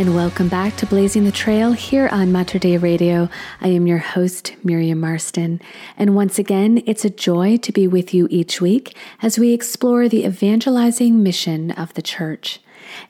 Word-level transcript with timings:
and 0.00 0.14
welcome 0.14 0.48
back 0.48 0.74
to 0.76 0.86
Blazing 0.86 1.24
the 1.24 1.30
Trail 1.30 1.72
here 1.72 2.08
on 2.08 2.32
Mater 2.32 2.58
Dei 2.58 2.78
Radio. 2.78 3.28
I 3.60 3.68
am 3.68 3.86
your 3.86 3.98
host, 3.98 4.54
Miriam 4.64 4.98
Marston, 4.98 5.60
and 5.98 6.16
once 6.16 6.38
again, 6.38 6.82
it's 6.86 7.04
a 7.04 7.10
joy 7.10 7.58
to 7.58 7.70
be 7.70 7.86
with 7.86 8.14
you 8.14 8.26
each 8.30 8.62
week 8.62 8.96
as 9.20 9.38
we 9.38 9.52
explore 9.52 10.08
the 10.08 10.24
evangelizing 10.24 11.22
mission 11.22 11.70
of 11.72 11.92
the 11.92 12.00
Church. 12.00 12.60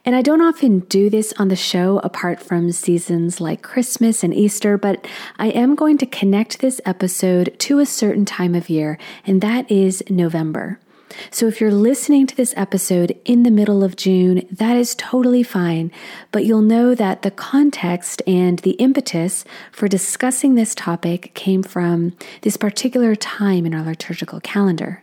And 0.05 0.17
I 0.17 0.23
don't 0.23 0.43
often 0.43 0.81
do 0.81 1.09
this 1.09 1.33
on 1.39 1.47
the 1.47 1.55
show 1.55 2.01
apart 2.01 2.43
from 2.43 2.73
seasons 2.73 3.41
like 3.41 3.63
Christmas 3.63 4.25
and 4.25 4.35
Easter, 4.35 4.77
but 4.77 5.07
I 5.39 5.51
am 5.51 5.77
going 5.77 5.97
to 5.99 6.07
connect 6.07 6.59
this 6.59 6.81
episode 6.85 7.55
to 7.61 7.79
a 7.79 7.87
certain 7.87 8.25
time 8.25 8.57
of 8.57 8.69
year, 8.69 8.99
and 9.25 9.41
that 9.43 9.71
is 9.71 10.03
November. 10.11 10.81
So 11.31 11.47
if 11.47 11.61
you're 11.61 11.73
listening 11.73 12.27
to 12.27 12.37
this 12.37 12.55
episode 12.57 13.19
in 13.25 13.43
the 13.43 13.51
middle 13.51 13.83
of 13.83 13.97
June, 13.97 14.47
that 14.51 14.77
is 14.77 14.95
totally 14.95 15.43
fine, 15.43 15.91
but 16.31 16.45
you'll 16.45 16.63
know 16.63 16.95
that 16.95 17.23
the 17.23 17.31
context 17.31 18.23
and 18.27 18.59
the 18.61 18.73
impetus 18.73 19.45
for 19.73 19.89
discussing 19.89 20.55
this 20.55 20.75
topic 20.75 21.33
came 21.35 21.63
from 21.63 22.15
this 22.43 22.57
particular 22.57 23.15
time 23.15 23.67
in 23.67 23.75
our 23.75 23.83
liturgical 23.83 24.41
calendar. 24.41 25.03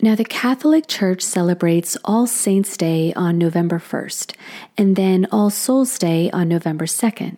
Now, 0.00 0.16
the 0.16 0.24
Catholic 0.24 0.88
Church 0.88 1.22
celebrates 1.22 1.96
All 2.04 2.26
Saints' 2.26 2.76
Day 2.76 3.12
on 3.14 3.38
November 3.38 3.78
1st, 3.78 4.34
and 4.76 4.96
then 4.96 5.28
All 5.30 5.48
Souls' 5.48 5.96
Day 5.96 6.28
on 6.32 6.48
November 6.48 6.86
2nd. 6.86 7.36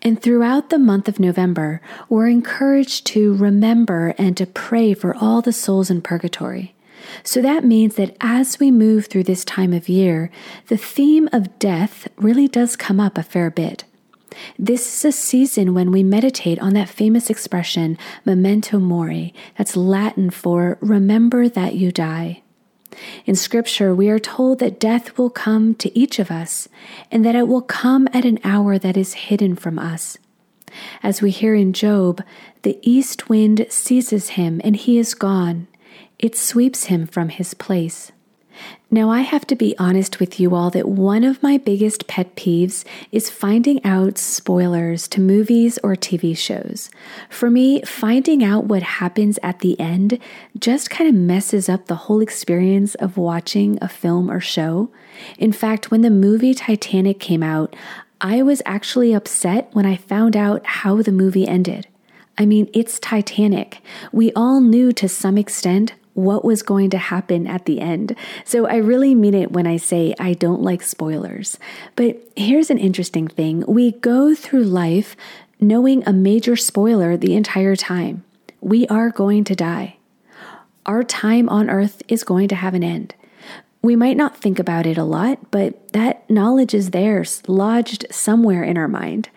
And 0.00 0.22
throughout 0.22 0.70
the 0.70 0.78
month 0.78 1.08
of 1.08 1.18
November, 1.18 1.80
we're 2.08 2.28
encouraged 2.28 3.06
to 3.08 3.34
remember 3.34 4.14
and 4.18 4.36
to 4.36 4.46
pray 4.46 4.94
for 4.94 5.16
all 5.16 5.42
the 5.42 5.52
souls 5.52 5.90
in 5.90 6.00
purgatory. 6.00 6.75
So 7.22 7.40
that 7.42 7.64
means 7.64 7.96
that 7.96 8.16
as 8.20 8.58
we 8.58 8.70
move 8.70 9.06
through 9.06 9.24
this 9.24 9.44
time 9.44 9.72
of 9.72 9.88
year, 9.88 10.30
the 10.68 10.76
theme 10.76 11.28
of 11.32 11.58
death 11.58 12.08
really 12.16 12.48
does 12.48 12.76
come 12.76 13.00
up 13.00 13.18
a 13.18 13.22
fair 13.22 13.50
bit. 13.50 13.84
This 14.58 14.86
is 14.86 15.04
a 15.04 15.12
season 15.12 15.74
when 15.74 15.90
we 15.90 16.02
meditate 16.02 16.58
on 16.58 16.74
that 16.74 16.88
famous 16.88 17.30
expression, 17.30 17.96
memento 18.24 18.78
mori, 18.78 19.34
that's 19.56 19.76
Latin 19.76 20.30
for 20.30 20.78
remember 20.80 21.48
that 21.48 21.74
you 21.74 21.90
die. 21.90 22.42
In 23.24 23.34
Scripture, 23.34 23.94
we 23.94 24.08
are 24.08 24.18
told 24.18 24.58
that 24.58 24.80
death 24.80 25.18
will 25.18 25.30
come 25.30 25.74
to 25.76 25.96
each 25.98 26.18
of 26.18 26.30
us 26.30 26.68
and 27.10 27.24
that 27.24 27.34
it 27.34 27.48
will 27.48 27.62
come 27.62 28.08
at 28.12 28.24
an 28.24 28.38
hour 28.44 28.78
that 28.78 28.96
is 28.96 29.14
hidden 29.14 29.54
from 29.56 29.78
us. 29.78 30.16
As 31.02 31.22
we 31.22 31.30
hear 31.30 31.54
in 31.54 31.72
Job, 31.72 32.22
the 32.62 32.78
east 32.82 33.28
wind 33.28 33.66
seizes 33.68 34.30
him 34.30 34.60
and 34.64 34.76
he 34.76 34.98
is 34.98 35.14
gone, 35.14 35.68
it 36.18 36.36
sweeps 36.36 36.84
him 36.84 37.06
from 37.06 37.28
his 37.28 37.54
place. 37.54 38.12
Now, 38.90 39.10
I 39.10 39.20
have 39.20 39.46
to 39.48 39.56
be 39.56 39.76
honest 39.78 40.20
with 40.20 40.38
you 40.38 40.54
all 40.54 40.70
that 40.70 40.88
one 40.88 41.24
of 41.24 41.42
my 41.42 41.58
biggest 41.58 42.06
pet 42.06 42.36
peeves 42.36 42.84
is 43.12 43.28
finding 43.28 43.84
out 43.84 44.16
spoilers 44.16 45.08
to 45.08 45.20
movies 45.20 45.78
or 45.82 45.94
TV 45.94 46.36
shows. 46.36 46.88
For 47.28 47.50
me, 47.50 47.82
finding 47.82 48.42
out 48.44 48.64
what 48.64 48.82
happens 48.82 49.38
at 49.42 49.58
the 49.58 49.78
end 49.78 50.18
just 50.58 50.88
kind 50.88 51.08
of 51.08 51.14
messes 51.14 51.68
up 51.68 51.86
the 51.86 51.96
whole 51.96 52.20
experience 52.20 52.94
of 52.94 53.16
watching 53.16 53.78
a 53.82 53.88
film 53.88 54.30
or 54.30 54.40
show. 54.40 54.90
In 55.36 55.52
fact, 55.52 55.90
when 55.90 56.02
the 56.02 56.10
movie 56.10 56.54
Titanic 56.54 57.18
came 57.18 57.42
out, 57.42 57.74
I 58.20 58.40
was 58.40 58.62
actually 58.64 59.12
upset 59.12 59.68
when 59.72 59.84
I 59.84 59.96
found 59.96 60.36
out 60.36 60.64
how 60.64 61.02
the 61.02 61.12
movie 61.12 61.46
ended. 61.46 61.88
I 62.38 62.46
mean, 62.46 62.70
it's 62.72 62.98
Titanic. 62.98 63.80
We 64.12 64.32
all 64.32 64.60
knew 64.60 64.92
to 64.92 65.08
some 65.08 65.36
extent 65.36 65.94
what 66.16 66.44
was 66.44 66.62
going 66.62 66.90
to 66.90 66.98
happen 66.98 67.46
at 67.46 67.66
the 67.66 67.80
end. 67.80 68.16
So 68.44 68.66
I 68.66 68.76
really 68.76 69.14
mean 69.14 69.34
it 69.34 69.52
when 69.52 69.66
I 69.66 69.76
say 69.76 70.14
I 70.18 70.32
don't 70.32 70.62
like 70.62 70.82
spoilers. 70.82 71.58
But 71.94 72.16
here's 72.34 72.70
an 72.70 72.78
interesting 72.78 73.28
thing 73.28 73.64
we 73.68 73.92
go 73.92 74.34
through 74.34 74.64
life 74.64 75.14
knowing 75.60 76.02
a 76.06 76.12
major 76.12 76.56
spoiler 76.56 77.16
the 77.16 77.34
entire 77.34 77.76
time. 77.76 78.24
We 78.60 78.86
are 78.88 79.10
going 79.10 79.44
to 79.44 79.54
die. 79.54 79.96
Our 80.86 81.02
time 81.04 81.48
on 81.48 81.70
earth 81.70 82.02
is 82.08 82.24
going 82.24 82.48
to 82.48 82.54
have 82.54 82.74
an 82.74 82.84
end. 82.84 83.14
We 83.82 83.94
might 83.94 84.16
not 84.16 84.36
think 84.36 84.58
about 84.58 84.86
it 84.86 84.98
a 84.98 85.04
lot, 85.04 85.50
but 85.50 85.92
that 85.92 86.28
knowledge 86.28 86.74
is 86.74 86.90
there, 86.90 87.24
lodged 87.46 88.06
somewhere 88.10 88.64
in 88.64 88.76
our 88.76 88.88
mind. 88.88 89.28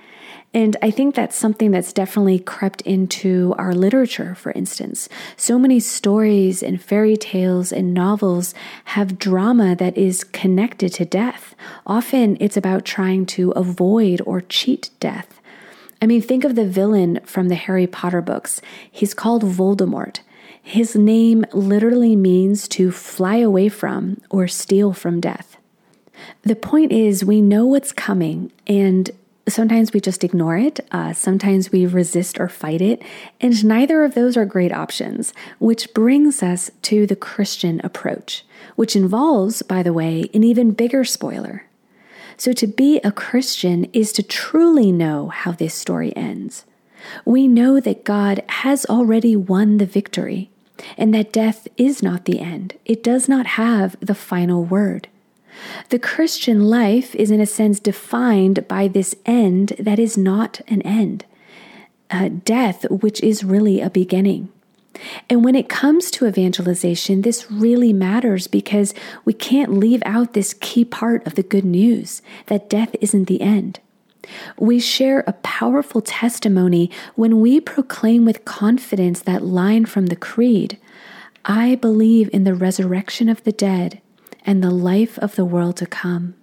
And 0.51 0.75
I 0.81 0.89
think 0.89 1.13
that's 1.13 1.35
something 1.35 1.69
that's 1.69 1.93
definitely 1.93 2.39
crept 2.39 2.81
into 2.81 3.53
our 3.59 3.73
literature, 3.73 4.33
for 4.33 4.51
instance. 4.53 5.07
So 5.37 5.59
many 5.59 5.79
stories 5.79 6.63
and 6.63 6.81
fairy 6.81 7.17
tales 7.17 7.71
and 7.71 7.93
novels 7.93 8.55
have 8.85 9.19
drama 9.19 9.75
that 9.75 9.95
is 9.95 10.23
connected 10.23 10.91
to 10.93 11.05
death. 11.05 11.55
Often 11.85 12.37
it's 12.39 12.57
about 12.57 12.83
trying 12.83 13.27
to 13.27 13.51
avoid 13.51 14.21
or 14.25 14.41
cheat 14.41 14.89
death. 14.99 15.39
I 16.01 16.07
mean, 16.07 16.21
think 16.21 16.43
of 16.43 16.55
the 16.55 16.65
villain 16.65 17.19
from 17.25 17.49
the 17.49 17.55
Harry 17.55 17.85
Potter 17.85 18.21
books. 18.21 18.59
He's 18.89 19.13
called 19.13 19.43
Voldemort. 19.43 20.19
His 20.61 20.95
name 20.95 21.45
literally 21.53 22.15
means 22.15 22.67
to 22.69 22.91
fly 22.91 23.37
away 23.37 23.69
from 23.69 24.21
or 24.29 24.47
steal 24.47 24.93
from 24.93 25.19
death. 25.19 25.57
The 26.41 26.55
point 26.55 26.91
is, 26.91 27.23
we 27.23 27.41
know 27.41 27.65
what's 27.65 27.91
coming, 27.91 28.51
and 28.67 29.09
Sometimes 29.49 29.93
we 29.93 29.99
just 29.99 30.23
ignore 30.23 30.57
it, 30.57 30.79
uh, 30.91 31.13
sometimes 31.13 31.71
we 31.71 31.85
resist 31.85 32.39
or 32.39 32.47
fight 32.47 32.81
it, 32.81 33.01
and 33.41 33.65
neither 33.65 34.03
of 34.03 34.13
those 34.13 34.37
are 34.37 34.45
great 34.45 34.71
options, 34.71 35.33
which 35.59 35.93
brings 35.93 36.41
us 36.43 36.69
to 36.83 37.07
the 37.07 37.15
Christian 37.15 37.81
approach, 37.83 38.45
which 38.75 38.95
involves, 38.95 39.61
by 39.61 39.83
the 39.83 39.93
way, 39.93 40.29
an 40.33 40.43
even 40.43 40.71
bigger 40.71 41.03
spoiler. 41.03 41.65
So, 42.37 42.53
to 42.53 42.67
be 42.67 42.99
a 42.99 43.11
Christian 43.11 43.85
is 43.91 44.13
to 44.13 44.23
truly 44.23 44.91
know 44.91 45.27
how 45.27 45.51
this 45.51 45.73
story 45.73 46.15
ends. 46.15 46.65
We 47.25 47.47
know 47.47 47.79
that 47.79 48.05
God 48.05 48.43
has 48.47 48.85
already 48.85 49.35
won 49.35 49.77
the 49.77 49.85
victory, 49.85 50.49
and 50.97 51.13
that 51.13 51.33
death 51.33 51.67
is 51.75 52.01
not 52.01 52.25
the 52.25 52.39
end, 52.39 52.75
it 52.85 53.03
does 53.03 53.27
not 53.27 53.45
have 53.45 53.97
the 53.99 54.15
final 54.15 54.63
word. 54.63 55.09
The 55.89 55.99
Christian 55.99 56.65
life 56.65 57.15
is, 57.15 57.31
in 57.31 57.41
a 57.41 57.45
sense, 57.45 57.79
defined 57.79 58.67
by 58.67 58.87
this 58.87 59.15
end 59.25 59.73
that 59.79 59.99
is 59.99 60.17
not 60.17 60.61
an 60.67 60.81
end 60.83 61.25
uh, 62.11 62.29
death, 62.43 62.89
which 62.89 63.21
is 63.21 63.43
really 63.43 63.81
a 63.81 63.89
beginning. 63.89 64.49
And 65.29 65.43
when 65.43 65.55
it 65.55 65.69
comes 65.69 66.11
to 66.11 66.27
evangelization, 66.27 67.21
this 67.21 67.49
really 67.51 67.93
matters 67.93 68.47
because 68.47 68.93
we 69.23 69.33
can't 69.33 69.73
leave 69.73 70.01
out 70.05 70.33
this 70.33 70.53
key 70.53 70.83
part 70.83 71.25
of 71.25 71.35
the 71.35 71.43
good 71.43 71.65
news 71.65 72.21
that 72.47 72.69
death 72.69 72.95
isn't 72.99 73.25
the 73.25 73.41
end. 73.41 73.79
We 74.57 74.79
share 74.79 75.23
a 75.25 75.33
powerful 75.33 76.01
testimony 76.01 76.91
when 77.15 77.39
we 77.39 77.59
proclaim 77.59 78.25
with 78.25 78.45
confidence 78.45 79.21
that 79.21 79.43
line 79.43 79.85
from 79.85 80.07
the 80.07 80.15
Creed 80.15 80.77
I 81.45 81.75
believe 81.75 82.29
in 82.33 82.43
the 82.43 82.53
resurrection 82.53 83.29
of 83.29 83.43
the 83.43 83.53
dead 83.53 84.01
and 84.49 84.63
the 84.63 84.71
life 84.71 85.19
of 85.19 85.35
the 85.35 85.45
world 85.45 85.77
to 85.77 85.85
come. 85.85 86.33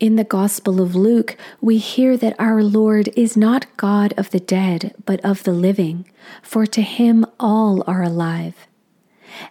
In 0.00 0.16
the 0.16 0.24
Gospel 0.24 0.80
of 0.80 0.94
Luke, 0.94 1.36
we 1.60 1.76
hear 1.76 2.16
that 2.16 2.34
our 2.38 2.62
Lord 2.62 3.10
is 3.16 3.36
not 3.36 3.66
God 3.76 4.14
of 4.16 4.30
the 4.30 4.40
dead, 4.40 4.94
but 5.04 5.22
of 5.22 5.42
the 5.42 5.52
living, 5.52 6.08
for 6.42 6.64
to 6.64 6.80
him 6.80 7.26
all 7.38 7.84
are 7.86 8.02
alive. 8.02 8.66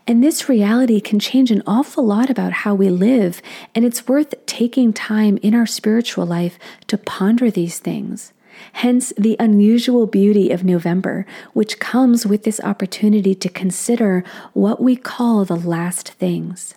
And 0.08 0.24
this 0.24 0.50
reality 0.50 1.00
can 1.00 1.20
change 1.20 1.52
an 1.52 1.62
awful 1.68 2.04
lot 2.04 2.32
about 2.32 2.66
how 2.66 2.74
we 2.74 2.90
live, 2.90 3.44
and 3.76 3.86
it's 3.86 4.08
worth 4.08 4.34
taking 4.48 4.92
time 4.92 5.38
in 5.44 5.54
our 5.54 5.68
spiritual 5.68 6.26
life 6.26 6.58
to 6.88 6.98
ponder 6.98 7.52
these 7.52 7.78
things. 7.78 8.34
Hence, 8.74 9.14
the 9.20 9.36
unusual 9.40 10.08
beauty 10.08 10.50
of 10.50 10.64
November, 10.64 11.28
which 11.54 11.78
comes 11.78 12.26
with 12.26 12.42
this 12.42 12.60
opportunity 12.62 13.36
to 13.36 13.50
consider 13.50 14.24
what 14.54 14.82
we 14.82 14.96
call 14.96 15.46
the 15.46 15.56
last 15.56 16.14
things. 16.14 16.74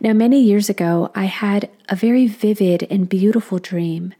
Now, 0.00 0.12
many 0.12 0.40
years 0.40 0.68
ago, 0.68 1.10
I 1.14 1.24
had 1.24 1.68
a 1.88 1.96
very 1.96 2.26
vivid 2.26 2.86
and 2.90 3.08
beautiful 3.08 3.58
dream. 3.58 4.14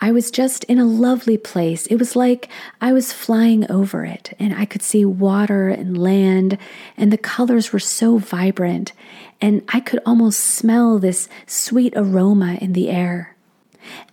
I 0.00 0.12
was 0.12 0.30
just 0.30 0.64
in 0.64 0.78
a 0.78 0.86
lovely 0.86 1.36
place. 1.36 1.86
It 1.86 1.96
was 1.96 2.16
like 2.16 2.48
I 2.80 2.92
was 2.92 3.12
flying 3.12 3.70
over 3.70 4.04
it, 4.06 4.34
and 4.38 4.54
I 4.54 4.64
could 4.64 4.82
see 4.82 5.04
water 5.04 5.68
and 5.68 5.98
land, 5.98 6.56
and 6.96 7.12
the 7.12 7.18
colors 7.18 7.72
were 7.72 7.78
so 7.78 8.16
vibrant, 8.16 8.92
and 9.42 9.62
I 9.68 9.80
could 9.80 10.00
almost 10.06 10.40
smell 10.40 10.98
this 10.98 11.28
sweet 11.46 11.92
aroma 11.96 12.56
in 12.62 12.72
the 12.72 12.88
air. 12.88 13.36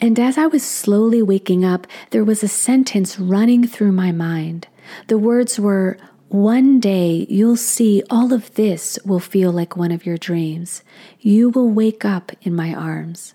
And 0.02 0.20
as 0.20 0.38
I 0.38 0.48
was 0.48 0.64
slowly 0.64 1.22
waking 1.22 1.64
up, 1.64 1.88
there 2.10 2.24
was 2.24 2.44
a 2.44 2.48
sentence 2.48 3.20
running 3.20 3.66
through 3.66 3.92
my 3.94 4.12
mind. 4.12 4.68
The 5.08 5.18
words 5.18 5.60
were, 5.60 5.98
One 6.30 6.82
day 6.82 7.26
you'll 7.30 7.56
see 7.56 8.04
all 8.10 8.34
of 8.34 8.54
this 8.56 9.00
will 9.06 9.22
feel 9.22 9.54
like 9.54 9.78
one 9.78 9.92
of 9.92 10.06
your 10.06 10.18
dreams. 10.18 10.84
You 11.22 11.50
will 11.50 11.70
wake 11.70 12.04
up 12.04 12.34
in 12.42 12.54
my 12.54 12.74
arms. 12.74 13.34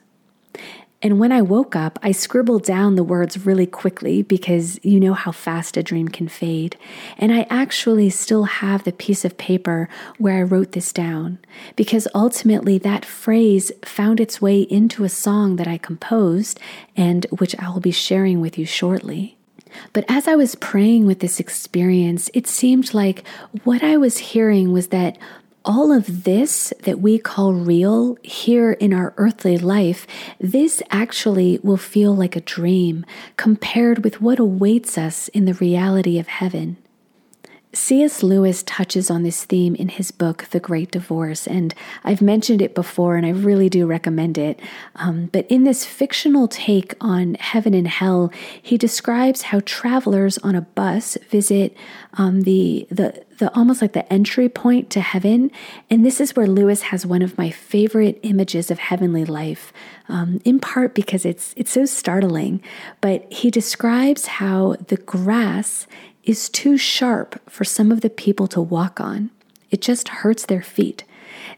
And 1.01 1.19
when 1.19 1.33
I 1.33 1.41
woke 1.41 1.75
up, 1.75 1.99
I 2.03 2.13
scribbled 2.13 2.65
down 2.65 2.97
the 2.97 3.03
words 3.03 3.47
really 3.47 3.65
quickly 3.65 4.21
because 4.21 4.79
you 4.85 5.01
know 5.01 5.15
how 5.15 5.33
fast 5.33 5.79
a 5.79 5.83
dream 5.83 6.09
can 6.09 6.29
fade. 6.29 6.77
And 7.17 7.33
I 7.33 7.47
actually 7.49 8.11
still 8.11 8.45
have 8.45 8.85
the 8.85 8.93
piece 8.93 9.25
of 9.25 9.39
paper 9.39 9.89
where 10.19 10.39
I 10.39 10.43
wrote 10.43 10.73
this 10.73 10.93
down 10.93 11.39
because 11.77 12.07
ultimately 12.15 12.77
that 12.77 13.07
phrase 13.07 13.73
found 13.87 14.21
its 14.21 14.43
way 14.43 14.61
into 14.61 15.03
a 15.03 15.09
song 15.09 15.57
that 15.57 15.67
I 15.67 15.79
composed 15.79 16.61
and 16.95 17.25
which 17.31 17.59
I 17.59 17.71
will 17.71 17.81
be 17.81 17.91
sharing 17.91 18.43
with 18.43 18.59
you 18.59 18.67
shortly. 18.67 19.39
But 19.93 20.05
as 20.09 20.29
I 20.29 20.35
was 20.35 20.55
praying 20.55 21.07
with 21.07 21.21
this 21.21 21.41
experience, 21.41 22.31
it 22.35 22.47
seemed 22.47 22.95
like 22.95 23.27
what 23.65 23.83
I 23.83 23.97
was 23.97 24.19
hearing 24.19 24.73
was 24.73 24.89
that 24.89 25.19
all 25.65 25.93
of 25.93 26.25
this 26.25 26.73
that 26.83 27.01
we 27.01 27.19
call 27.19 27.53
real 27.53 28.17
here 28.23 28.73
in 28.73 28.93
our 28.93 29.15
earthly 29.17 29.59
life, 29.59 30.07
this 30.41 30.83
actually 30.91 31.61
will 31.63 31.77
feel 31.77 32.15
like 32.15 32.37
a 32.37 32.41
dream 32.41 33.05
compared 33.37 34.03
with 34.03 34.21
what 34.21 34.39
awaits 34.39 34.99
us 34.99 35.29
in 35.29 35.45
the 35.45 35.55
reality 35.55 36.19
of 36.19 36.29
heaven. 36.29 36.77
C.S. 37.75 38.23
Lewis 38.23 38.63
touches 38.63 39.11
on 39.11 39.23
this 39.23 39.45
theme 39.45 39.75
in 39.75 39.89
his 39.89 40.11
book, 40.11 40.45
The 40.51 40.61
Great 40.61 40.91
Divorce, 40.91 41.47
and 41.47 41.75
I've 42.05 42.21
mentioned 42.21 42.61
it 42.61 42.75
before 42.75 43.17
and 43.17 43.25
I 43.25 43.31
really 43.31 43.71
do 43.71 43.87
recommend 43.87 44.37
it. 44.37 44.61
Um, 44.97 45.31
but 45.33 45.47
in 45.51 45.65
this 45.65 45.87
fictional 45.87 46.49
take 46.49 46.95
on 47.01 47.35
heaven 47.37 47.73
and 47.73 47.89
hell, 47.89 48.31
he 48.61 48.77
describes 48.77 49.43
how 49.43 49.61
travelers 49.65 50.37
on 50.39 50.55
a 50.55 50.61
bus 50.61 51.17
visit 51.31 51.75
um, 52.15 52.43
the, 52.43 52.87
the, 52.91 53.25
the 53.39 53.51
almost 53.55 53.81
like 53.81 53.95
the 53.95 54.13
entry 54.13 54.51
point 54.51 54.91
to 54.91 55.01
heaven. 55.01 55.51
And 55.89 56.05
this 56.05 56.21
is 56.21 56.37
where 56.37 56.47
Lewis 56.47 56.83
has 56.83 57.07
one 57.07 57.23
of 57.23 57.39
my 57.39 57.51
favorite 57.51 58.21
images 58.23 58.71
of 58.71 58.79
heavenly 58.81 59.25
life, 59.25 59.73
um, 60.09 60.43
in 60.45 60.61
part 60.61 60.95
because 60.95 61.25
it's, 61.25 61.55
it's 61.57 61.71
so 61.71 61.87
startling. 61.87 62.63
But 63.01 63.33
he 63.33 63.51
describes 63.51 64.27
how 64.27 64.77
the 64.89 64.99
grass 64.99 65.87
is 66.25 66.49
too 66.49 66.77
sharp 66.77 67.41
for 67.51 67.65
some 67.65 67.91
of 67.91 68.01
the 68.01 68.11
people 68.11 68.47
to 68.49 68.61
walk 68.61 69.01
on. 69.01 69.31
It 69.71 69.81
just 69.81 70.09
hurts 70.09 70.47
their 70.47 70.63
feet. 70.63 71.05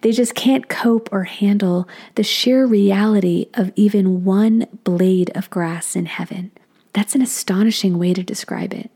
They 0.01 0.13
just 0.13 0.35
can't 0.35 0.69
cope 0.69 1.09
or 1.13 1.25
handle 1.25 1.89
the 2.15 2.23
sheer 2.23 2.67
reality 2.67 3.47
of 3.55 3.73
even 3.77 4.25
one 4.25 4.67
blade 4.85 5.31
of 5.35 5.51
grass 5.51 5.97
in 5.97 6.07
heaven. 6.07 6.51
That's 6.93 7.15
an 7.15 7.23
astonishing 7.23 7.99
way 7.99 8.15
to 8.15 8.23
describe 8.23 8.73
it. 8.73 8.91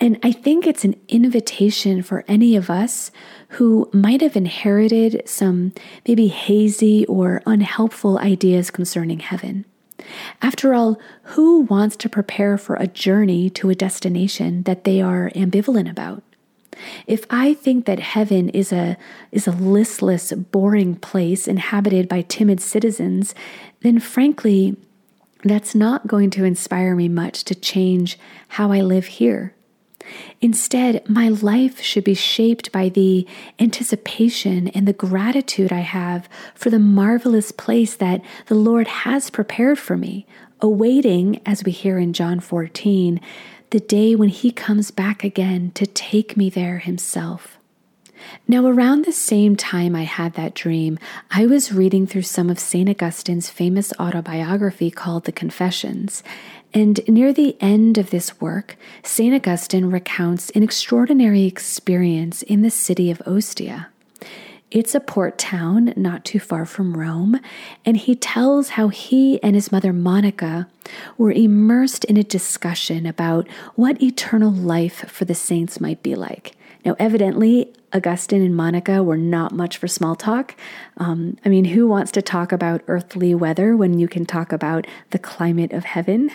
And 0.00 0.18
I 0.22 0.32
think 0.32 0.66
it's 0.66 0.84
an 0.84 0.96
invitation 1.08 2.02
for 2.02 2.24
any 2.26 2.56
of 2.56 2.70
us 2.70 3.10
who 3.50 3.88
might 3.92 4.20
have 4.20 4.36
inherited 4.36 5.22
some 5.26 5.72
maybe 6.08 6.28
hazy 6.28 7.06
or 7.06 7.42
unhelpful 7.46 8.18
ideas 8.18 8.70
concerning 8.70 9.20
heaven. 9.20 9.64
After 10.40 10.74
all, 10.74 10.98
who 11.22 11.60
wants 11.60 11.96
to 11.96 12.08
prepare 12.08 12.58
for 12.58 12.76
a 12.76 12.86
journey 12.86 13.50
to 13.50 13.70
a 13.70 13.74
destination 13.74 14.62
that 14.62 14.84
they 14.84 15.00
are 15.00 15.30
ambivalent 15.34 15.90
about? 15.90 16.22
If 17.06 17.26
I 17.30 17.54
think 17.54 17.86
that 17.86 18.00
heaven 18.00 18.48
is 18.50 18.72
a 18.72 18.96
is 19.30 19.46
a 19.46 19.52
listless, 19.52 20.32
boring 20.32 20.96
place 20.96 21.46
inhabited 21.46 22.08
by 22.08 22.22
timid 22.22 22.60
citizens, 22.60 23.34
then 23.80 23.98
frankly, 24.00 24.76
that's 25.44 25.74
not 25.74 26.06
going 26.06 26.30
to 26.30 26.44
inspire 26.44 26.94
me 26.94 27.08
much 27.08 27.44
to 27.44 27.54
change 27.54 28.18
how 28.48 28.72
I 28.72 28.80
live 28.80 29.06
here. 29.06 29.54
Instead, 30.40 31.08
my 31.08 31.28
life 31.28 31.80
should 31.80 32.04
be 32.04 32.14
shaped 32.14 32.72
by 32.72 32.88
the 32.88 33.26
anticipation 33.58 34.68
and 34.68 34.86
the 34.86 34.92
gratitude 34.92 35.72
I 35.72 35.80
have 35.80 36.28
for 36.54 36.70
the 36.70 36.78
marvelous 36.78 37.52
place 37.52 37.94
that 37.96 38.22
the 38.46 38.54
Lord 38.54 38.86
has 38.88 39.30
prepared 39.30 39.78
for 39.78 39.96
me, 39.96 40.26
awaiting, 40.60 41.40
as 41.46 41.64
we 41.64 41.72
hear 41.72 41.98
in 41.98 42.12
John 42.12 42.40
14, 42.40 43.20
the 43.70 43.80
day 43.80 44.14
when 44.14 44.28
He 44.28 44.50
comes 44.50 44.90
back 44.90 45.24
again 45.24 45.72
to 45.74 45.86
take 45.86 46.36
me 46.36 46.50
there 46.50 46.78
Himself. 46.78 47.58
Now, 48.46 48.66
around 48.66 49.04
the 49.04 49.12
same 49.12 49.56
time 49.56 49.96
I 49.96 50.04
had 50.04 50.34
that 50.34 50.54
dream, 50.54 50.98
I 51.30 51.46
was 51.46 51.72
reading 51.72 52.06
through 52.06 52.22
some 52.22 52.50
of 52.50 52.58
St. 52.58 52.88
Augustine's 52.88 53.50
famous 53.50 53.92
autobiography 53.98 54.90
called 54.90 55.24
The 55.24 55.32
Confessions, 55.32 56.22
and 56.74 57.00
near 57.06 57.32
the 57.32 57.56
end 57.60 57.98
of 57.98 58.10
this 58.10 58.40
work, 58.40 58.76
St. 59.02 59.34
Augustine 59.34 59.86
recounts 59.86 60.50
an 60.50 60.62
extraordinary 60.62 61.44
experience 61.44 62.42
in 62.42 62.62
the 62.62 62.70
city 62.70 63.10
of 63.10 63.20
Ostia. 63.26 63.88
It's 64.70 64.94
a 64.94 65.00
port 65.00 65.36
town 65.36 65.92
not 65.96 66.24
too 66.24 66.40
far 66.40 66.64
from 66.64 66.96
Rome, 66.96 67.38
and 67.84 67.98
he 67.98 68.14
tells 68.14 68.70
how 68.70 68.88
he 68.88 69.42
and 69.42 69.54
his 69.54 69.70
mother 69.70 69.92
Monica 69.92 70.66
were 71.18 71.30
immersed 71.30 72.04
in 72.06 72.16
a 72.16 72.22
discussion 72.22 73.04
about 73.04 73.46
what 73.74 74.02
eternal 74.02 74.50
life 74.50 75.04
for 75.10 75.26
the 75.26 75.34
saints 75.34 75.78
might 75.78 76.02
be 76.02 76.14
like. 76.14 76.56
Now, 76.84 76.96
evidently, 76.98 77.72
Augustine 77.92 78.42
and 78.42 78.56
Monica 78.56 79.02
were 79.02 79.16
not 79.16 79.52
much 79.52 79.76
for 79.76 79.86
small 79.86 80.16
talk. 80.16 80.56
Um, 80.96 81.36
I 81.44 81.48
mean, 81.48 81.66
who 81.66 81.86
wants 81.86 82.10
to 82.12 82.22
talk 82.22 82.50
about 82.50 82.82
earthly 82.88 83.34
weather 83.34 83.76
when 83.76 83.98
you 83.98 84.08
can 84.08 84.24
talk 84.24 84.52
about 84.52 84.86
the 85.10 85.18
climate 85.18 85.72
of 85.72 85.84
heaven? 85.84 86.30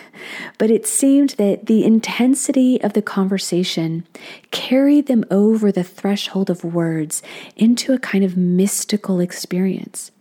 But 0.56 0.70
it 0.70 0.86
seemed 0.86 1.30
that 1.30 1.66
the 1.66 1.84
intensity 1.84 2.80
of 2.80 2.92
the 2.92 3.02
conversation 3.02 4.06
carried 4.50 5.06
them 5.06 5.24
over 5.30 5.70
the 5.70 5.84
threshold 5.84 6.48
of 6.48 6.64
words 6.64 7.22
into 7.56 7.92
a 7.92 7.98
kind 7.98 8.24
of 8.24 8.36
mystical 8.36 9.20
experience. 9.20 10.12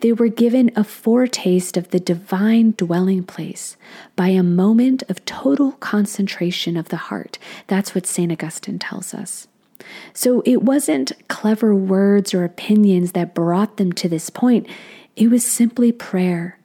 They 0.00 0.12
were 0.12 0.28
given 0.28 0.70
a 0.76 0.84
foretaste 0.84 1.76
of 1.76 1.88
the 1.88 1.98
divine 1.98 2.74
dwelling 2.76 3.24
place 3.24 3.76
by 4.14 4.28
a 4.28 4.42
moment 4.42 5.02
of 5.08 5.24
total 5.24 5.72
concentration 5.72 6.76
of 6.76 6.90
the 6.90 6.96
heart. 6.96 7.38
That's 7.66 7.94
what 7.94 8.06
St. 8.06 8.30
Augustine 8.30 8.78
tells 8.78 9.14
us. 9.14 9.48
So 10.12 10.42
it 10.46 10.62
wasn't 10.62 11.12
clever 11.28 11.74
words 11.74 12.32
or 12.34 12.44
opinions 12.44 13.12
that 13.12 13.34
brought 13.34 13.76
them 13.76 13.92
to 13.92 14.08
this 14.08 14.30
point, 14.30 14.66
it 15.16 15.28
was 15.28 15.44
simply 15.44 15.92
prayer. 15.92 16.58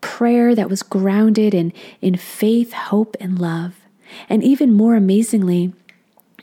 Prayer 0.00 0.54
that 0.54 0.68
was 0.68 0.82
grounded 0.82 1.54
in, 1.54 1.72
in 2.00 2.16
faith, 2.16 2.72
hope, 2.72 3.16
and 3.20 3.38
love. 3.38 3.74
And 4.28 4.42
even 4.44 4.72
more 4.72 4.96
amazingly, 4.96 5.72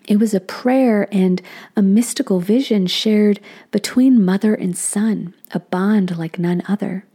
it 0.08 0.18
was 0.18 0.34
a 0.34 0.40
prayer 0.40 1.08
and 1.12 1.42
a 1.76 1.82
mystical 1.82 2.40
vision 2.40 2.88
shared 2.88 3.40
between 3.70 4.26
mother 4.26 4.56
and 4.56 4.76
son, 4.76 5.36
a 5.52 5.60
bond 5.60 6.18
like 6.18 6.40
none 6.40 6.64
other. 6.68 7.06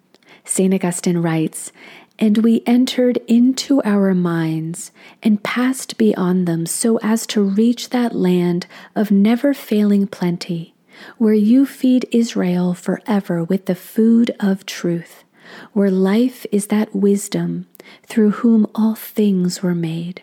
St. 0.45 0.73
Augustine 0.73 1.19
writes, 1.19 1.73
and 2.19 2.39
we 2.39 2.63
entered 2.67 3.19
into 3.27 3.83
our 3.85 4.15
minds 4.15 4.91
and 5.23 5.43
passed 5.43 5.99
beyond 5.99 6.47
them 6.47 6.67
so 6.67 6.99
as 7.03 7.27
to 7.27 7.43
reach 7.43 7.91
that 7.91 8.15
land 8.15 8.67
of 8.95 9.11
never 9.11 9.53
failing 9.53 10.07
plenty, 10.07 10.75
where 11.19 11.35
you 11.35 11.67
feed 11.67 12.09
Israel 12.11 12.75
forever 12.75 13.45
with 13.45 13.67
the 13.67 13.75
food 13.75 14.35
of 14.41 14.65
truth, 14.65 15.25
where 15.73 15.91
life 15.91 16.47
is 16.51 16.69
that 16.69 16.95
wisdom 16.95 17.67
through 18.05 18.31
whom 18.31 18.67
all 18.75 18.95
things 18.95 19.63
were 19.63 19.75
made. 19.75 20.23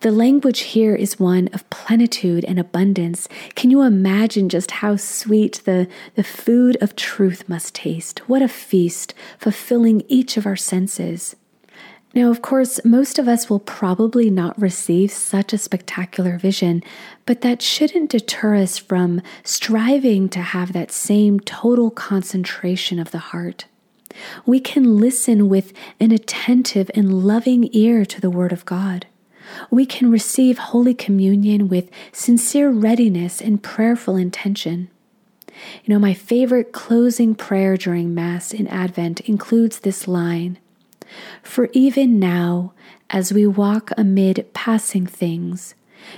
The 0.00 0.10
language 0.10 0.60
here 0.60 0.94
is 0.94 1.20
one 1.20 1.48
of 1.52 1.68
plenitude 1.70 2.44
and 2.44 2.58
abundance. 2.58 3.28
Can 3.54 3.70
you 3.70 3.82
imagine 3.82 4.48
just 4.48 4.70
how 4.70 4.96
sweet 4.96 5.62
the, 5.64 5.88
the 6.14 6.24
food 6.24 6.76
of 6.80 6.96
truth 6.96 7.48
must 7.48 7.74
taste? 7.74 8.20
What 8.28 8.42
a 8.42 8.48
feast, 8.48 9.14
fulfilling 9.38 10.02
each 10.08 10.36
of 10.36 10.46
our 10.46 10.56
senses. 10.56 11.36
Now, 12.14 12.30
of 12.30 12.42
course, 12.42 12.84
most 12.84 13.18
of 13.18 13.26
us 13.26 13.48
will 13.48 13.60
probably 13.60 14.28
not 14.28 14.60
receive 14.60 15.10
such 15.10 15.52
a 15.52 15.58
spectacular 15.58 16.36
vision, 16.36 16.82
but 17.24 17.40
that 17.40 17.62
shouldn't 17.62 18.10
deter 18.10 18.56
us 18.56 18.76
from 18.76 19.22
striving 19.44 20.28
to 20.30 20.40
have 20.40 20.74
that 20.74 20.92
same 20.92 21.40
total 21.40 21.90
concentration 21.90 22.98
of 22.98 23.12
the 23.12 23.18
heart. 23.18 23.64
We 24.44 24.60
can 24.60 24.98
listen 24.98 25.48
with 25.48 25.72
an 25.98 26.12
attentive 26.12 26.90
and 26.94 27.24
loving 27.24 27.70
ear 27.72 28.04
to 28.04 28.20
the 28.20 28.30
Word 28.30 28.52
of 28.52 28.66
God 28.66 29.06
we 29.70 29.86
can 29.86 30.10
receive 30.10 30.58
Holy 30.58 30.94
Communion 30.94 31.68
with 31.68 31.90
sincere 32.12 32.70
readiness 32.70 33.40
and 33.40 33.62
prayerful 33.62 34.16
intention. 34.16 34.88
You 35.84 35.94
know, 35.94 35.98
my 35.98 36.14
favorite 36.14 36.72
closing 36.72 37.34
prayer 37.34 37.76
during 37.76 38.14
Mass 38.14 38.52
in 38.52 38.66
Advent 38.68 39.20
includes 39.20 39.80
this 39.80 40.08
line 40.08 40.58
For 41.42 41.68
even 41.72 42.18
now, 42.18 42.72
as 43.10 43.32
we 43.32 43.46
walk 43.46 43.90
amid 43.96 44.48
passing 44.54 45.06
things, 45.06 45.74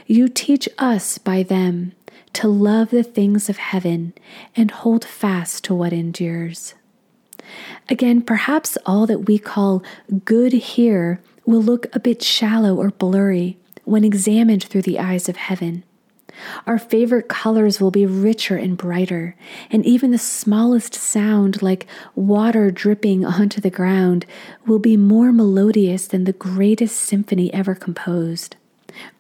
you 0.07 0.29
teach 0.29 0.69
us 0.79 1.19
by 1.19 1.43
them 1.43 1.93
to 2.35 2.49
love 2.49 2.91
the 2.91 3.03
things 3.03 3.49
of 3.49 3.59
heaven 3.59 4.13
and 4.57 4.71
hold 4.71 5.05
fast 5.05 5.65
to 5.65 5.75
what 5.75 5.93
endures. 5.93 6.75
Again, 7.89 8.23
perhaps 8.23 8.79
all 8.87 9.07
that 9.07 9.27
we 9.27 9.39
call 9.39 9.83
good 10.25 10.53
here 10.53 11.21
will 11.47 11.63
look 11.63 11.87
a 11.95 12.01
bit 12.01 12.23
shallow 12.23 12.77
or 12.77 12.91
blurry 12.91 13.59
when 13.85 14.05
examined 14.05 14.65
through 14.65 14.83
the 14.83 14.99
eyes 14.99 15.29
of 15.29 15.37
heaven. 15.37 15.85
Our 16.67 16.79
favorite 16.79 17.29
colors 17.29 17.81
will 17.81 17.91
be 17.91 18.07
richer 18.07 18.57
and 18.57 18.77
brighter, 18.77 19.37
and 19.71 19.87
even 19.87 20.11
the 20.11 20.19
smallest 20.19 20.95
sound, 20.95 21.63
like 21.63 21.87
water 22.15 22.71
dripping 22.71 23.25
onto 23.25 23.61
the 23.61 23.71
ground, 23.71 24.27
will 24.67 24.81
be 24.81 24.97
more 24.97 25.33
melodious 25.33 26.07
than 26.09 26.25
the 26.25 26.33
greatest 26.33 26.97
symphony 26.97 27.53
ever 27.55 27.75
composed. 27.75 28.57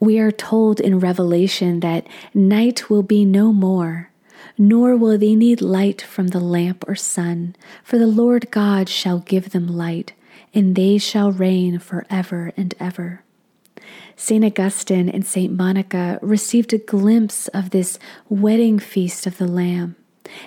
We 0.00 0.18
are 0.18 0.32
told 0.32 0.80
in 0.80 0.98
Revelation 0.98 1.80
that 1.80 2.06
night 2.32 2.90
will 2.90 3.02
be 3.02 3.24
no 3.24 3.52
more, 3.52 4.10
nor 4.56 4.96
will 4.96 5.18
they 5.18 5.34
need 5.34 5.60
light 5.60 6.02
from 6.02 6.28
the 6.28 6.40
lamp 6.40 6.84
or 6.86 6.94
sun, 6.94 7.56
for 7.82 7.98
the 7.98 8.06
Lord 8.06 8.50
God 8.50 8.88
shall 8.88 9.18
give 9.20 9.50
them 9.50 9.66
light, 9.66 10.12
and 10.54 10.76
they 10.76 10.98
shall 10.98 11.32
reign 11.32 11.78
forever 11.78 12.52
and 12.56 12.74
ever. 12.78 13.22
St. 14.16 14.44
Augustine 14.44 15.08
and 15.08 15.26
St. 15.26 15.52
Monica 15.52 16.18
received 16.22 16.72
a 16.72 16.78
glimpse 16.78 17.48
of 17.48 17.70
this 17.70 17.98
wedding 18.28 18.78
feast 18.78 19.26
of 19.26 19.38
the 19.38 19.48
Lamb. 19.48 19.96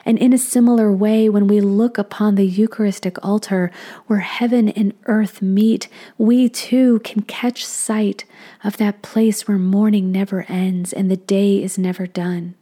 And 0.06 0.18
in 0.18 0.34
a 0.34 0.38
similar 0.38 0.92
way, 0.92 1.30
when 1.30 1.48
we 1.48 1.62
look 1.62 1.98
upon 1.98 2.36
the 2.36 2.48
Eucharistic 2.48 3.24
altar 3.24 3.72
where 4.08 4.20
heaven 4.20 4.70
and 4.70 4.94
earth 5.06 5.42
meet, 5.42 5.88
we 6.18 6.50
too 6.50 7.00
can 7.00 7.22
catch 7.24 7.66
sight 7.66 8.26
of 8.64 8.78
that 8.78 9.02
place 9.02 9.48
where 9.48 9.60
morning 9.60 10.12
never 10.12 10.46
ends 10.50 10.94
and 10.94 11.12
the 11.12 11.18
day 11.18 11.62
is 11.62 11.78
never 11.78 12.08
done. 12.08 12.56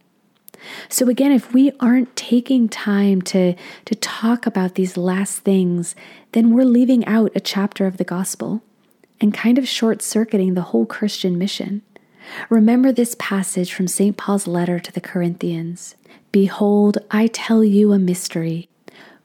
So, 0.88 1.08
again, 1.08 1.32
if 1.32 1.52
we 1.52 1.72
aren't 1.80 2.14
taking 2.16 2.68
time 2.68 3.22
to, 3.22 3.54
to 3.84 3.94
talk 3.94 4.46
about 4.46 4.74
these 4.74 4.96
last 4.96 5.40
things, 5.40 5.94
then 6.32 6.54
we're 6.54 6.64
leaving 6.64 7.04
out 7.06 7.32
a 7.34 7.40
chapter 7.40 7.86
of 7.86 7.96
the 7.96 8.04
gospel 8.04 8.62
and 9.20 9.32
kind 9.32 9.58
of 9.58 9.68
short 9.68 10.02
circuiting 10.02 10.54
the 10.54 10.62
whole 10.62 10.86
Christian 10.86 11.38
mission. 11.38 11.82
Remember 12.50 12.92
this 12.92 13.16
passage 13.18 13.72
from 13.72 13.88
St. 13.88 14.16
Paul's 14.16 14.46
letter 14.46 14.78
to 14.78 14.92
the 14.92 15.00
Corinthians 15.00 15.94
Behold, 16.32 16.98
I 17.10 17.28
tell 17.28 17.64
you 17.64 17.92
a 17.92 17.98
mystery. 17.98 18.68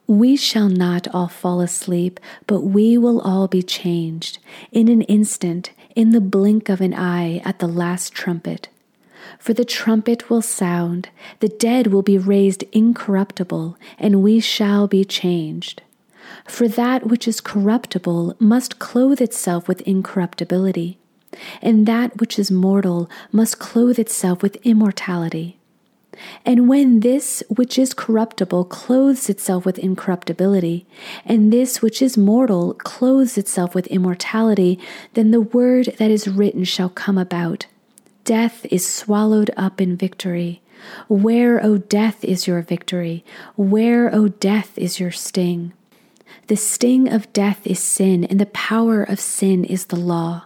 We 0.08 0.36
shall 0.38 0.70
not 0.70 1.08
all 1.14 1.28
fall 1.28 1.62
asleep, 1.62 2.20
but 2.48 2.62
we 2.62 2.98
will 2.98 3.20
all 3.22 3.48
be 3.48 3.64
changed 3.64 4.40
in 4.72 4.88
an 4.88 5.02
instant, 5.04 5.72
in 5.96 6.12
the 6.12 6.22
blink 6.22 6.70
of 6.70 6.80
an 6.80 6.94
eye, 6.94 7.42
at 7.44 7.60
the 7.60 7.68
last 7.68 8.14
trumpet. 8.14 8.70
For 9.40 9.54
the 9.54 9.66
trumpet 9.66 10.30
will 10.30 10.42
sound, 10.42 11.10
the 11.40 11.50
dead 11.50 11.88
will 11.88 12.02
be 12.02 12.18
raised 12.18 12.64
incorruptible, 12.72 13.78
and 14.00 14.24
we 14.24 14.40
shall 14.40 14.88
be 14.88 15.04
changed. 15.04 15.82
For 16.46 16.68
that 16.68 17.08
which 17.08 17.28
is 17.28 17.42
corruptible 17.42 18.36
must 18.40 18.80
clothe 18.80 19.22
itself 19.22 19.68
with 19.68 19.82
incorruptibility, 19.82 20.98
and 21.62 21.86
that 21.88 22.20
which 22.20 22.40
is 22.40 22.52
mortal 22.52 23.10
must 23.32 23.60
clothe 23.60 24.00
itself 24.00 24.42
with 24.42 24.56
immortality. 24.64 25.58
And 26.46 26.68
when 26.68 27.00
this 27.00 27.42
which 27.48 27.80
is 27.80 27.94
corruptible 27.94 28.66
clothes 28.66 29.30
itself 29.30 29.66
with 29.66 29.80
incorruptibility, 29.80 30.86
and 31.26 31.52
this 31.52 31.82
which 31.82 32.02
is 32.02 32.18
mortal 32.18 32.74
clothes 32.76 33.38
itself 33.38 33.74
with 33.74 33.88
immortality, 33.88 34.80
then 35.14 35.32
the 35.32 35.42
word 35.42 35.96
that 36.00 36.12
is 36.12 36.28
written 36.28 36.64
shall 36.64 36.90
come 36.90 37.18
about. 37.18 37.66
Death 38.24 38.66
is 38.70 38.88
swallowed 38.88 39.52
up 39.58 39.82
in 39.82 39.98
victory. 39.98 40.62
Where, 41.08 41.64
O 41.64 41.78
death, 41.78 42.24
is 42.24 42.48
your 42.48 42.62
victory? 42.62 43.24
Where, 43.56 44.14
O 44.14 44.28
death, 44.28 44.78
is 44.78 45.00
your 45.00 45.12
sting? 45.12 45.74
The 46.48 46.56
sting 46.56 47.08
of 47.12 47.32
death 47.34 47.66
is 47.66 47.80
sin, 47.80 48.24
and 48.24 48.40
the 48.40 48.48
power 48.48 49.04
of 49.04 49.20
sin 49.20 49.64
is 49.64 49.88
the 49.88 49.96
law. 49.96 50.46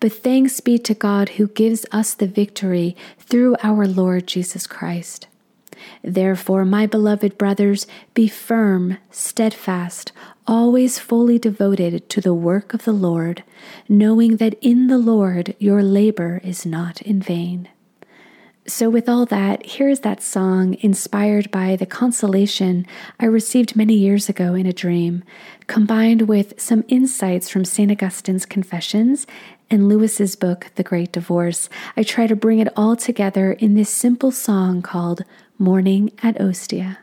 But 0.00 0.12
thanks 0.12 0.60
be 0.60 0.78
to 0.78 0.94
God 0.94 1.30
who 1.30 1.48
gives 1.48 1.86
us 1.92 2.14
the 2.14 2.26
victory 2.26 2.96
through 3.18 3.56
our 3.62 3.86
Lord 3.86 4.26
Jesus 4.26 4.66
Christ. 4.66 5.26
Therefore, 6.02 6.64
my 6.64 6.86
beloved 6.86 7.38
brothers, 7.38 7.86
be 8.14 8.28
firm, 8.28 8.98
steadfast, 9.10 10.12
always 10.46 10.98
fully 10.98 11.38
devoted 11.38 12.08
to 12.10 12.20
the 12.20 12.34
work 12.34 12.74
of 12.74 12.84
the 12.84 12.92
Lord, 12.92 13.44
knowing 13.88 14.36
that 14.36 14.54
in 14.60 14.88
the 14.88 14.98
Lord 14.98 15.54
your 15.58 15.82
labor 15.82 16.40
is 16.42 16.66
not 16.66 17.00
in 17.02 17.20
vain. 17.20 17.68
So, 18.66 18.88
with 18.90 19.08
all 19.08 19.26
that, 19.26 19.64
here 19.64 19.88
is 19.88 20.00
that 20.00 20.22
song 20.22 20.76
inspired 20.80 21.50
by 21.50 21.76
the 21.76 21.86
consolation 21.86 22.86
I 23.18 23.24
received 23.24 23.74
many 23.74 23.94
years 23.94 24.28
ago 24.28 24.54
in 24.54 24.66
a 24.66 24.72
dream, 24.72 25.24
combined 25.66 26.28
with 26.28 26.60
some 26.60 26.84
insights 26.86 27.48
from 27.48 27.64
St. 27.64 27.90
Augustine's 27.90 28.46
Confessions 28.46 29.26
and 29.70 29.88
Lewis's 29.88 30.36
book, 30.36 30.70
The 30.74 30.82
Great 30.82 31.10
Divorce. 31.10 31.68
I 31.96 32.02
try 32.02 32.26
to 32.26 32.36
bring 32.36 32.58
it 32.58 32.68
all 32.76 32.96
together 32.96 33.52
in 33.52 33.74
this 33.74 33.90
simple 33.90 34.30
song 34.30 34.82
called 34.82 35.24
Morning 35.62 36.10
at 36.22 36.40
Ostia. 36.40 37.00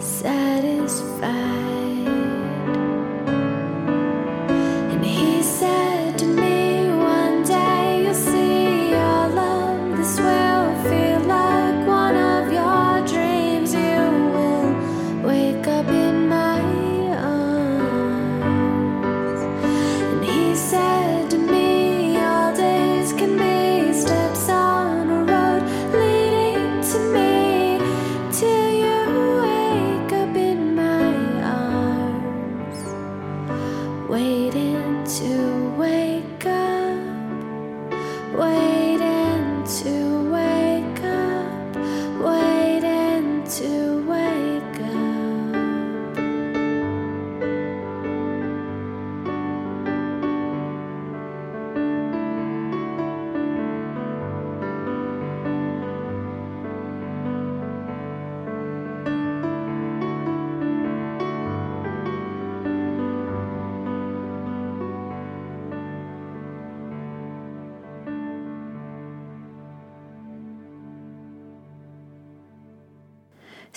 satisfied. 0.00 1.89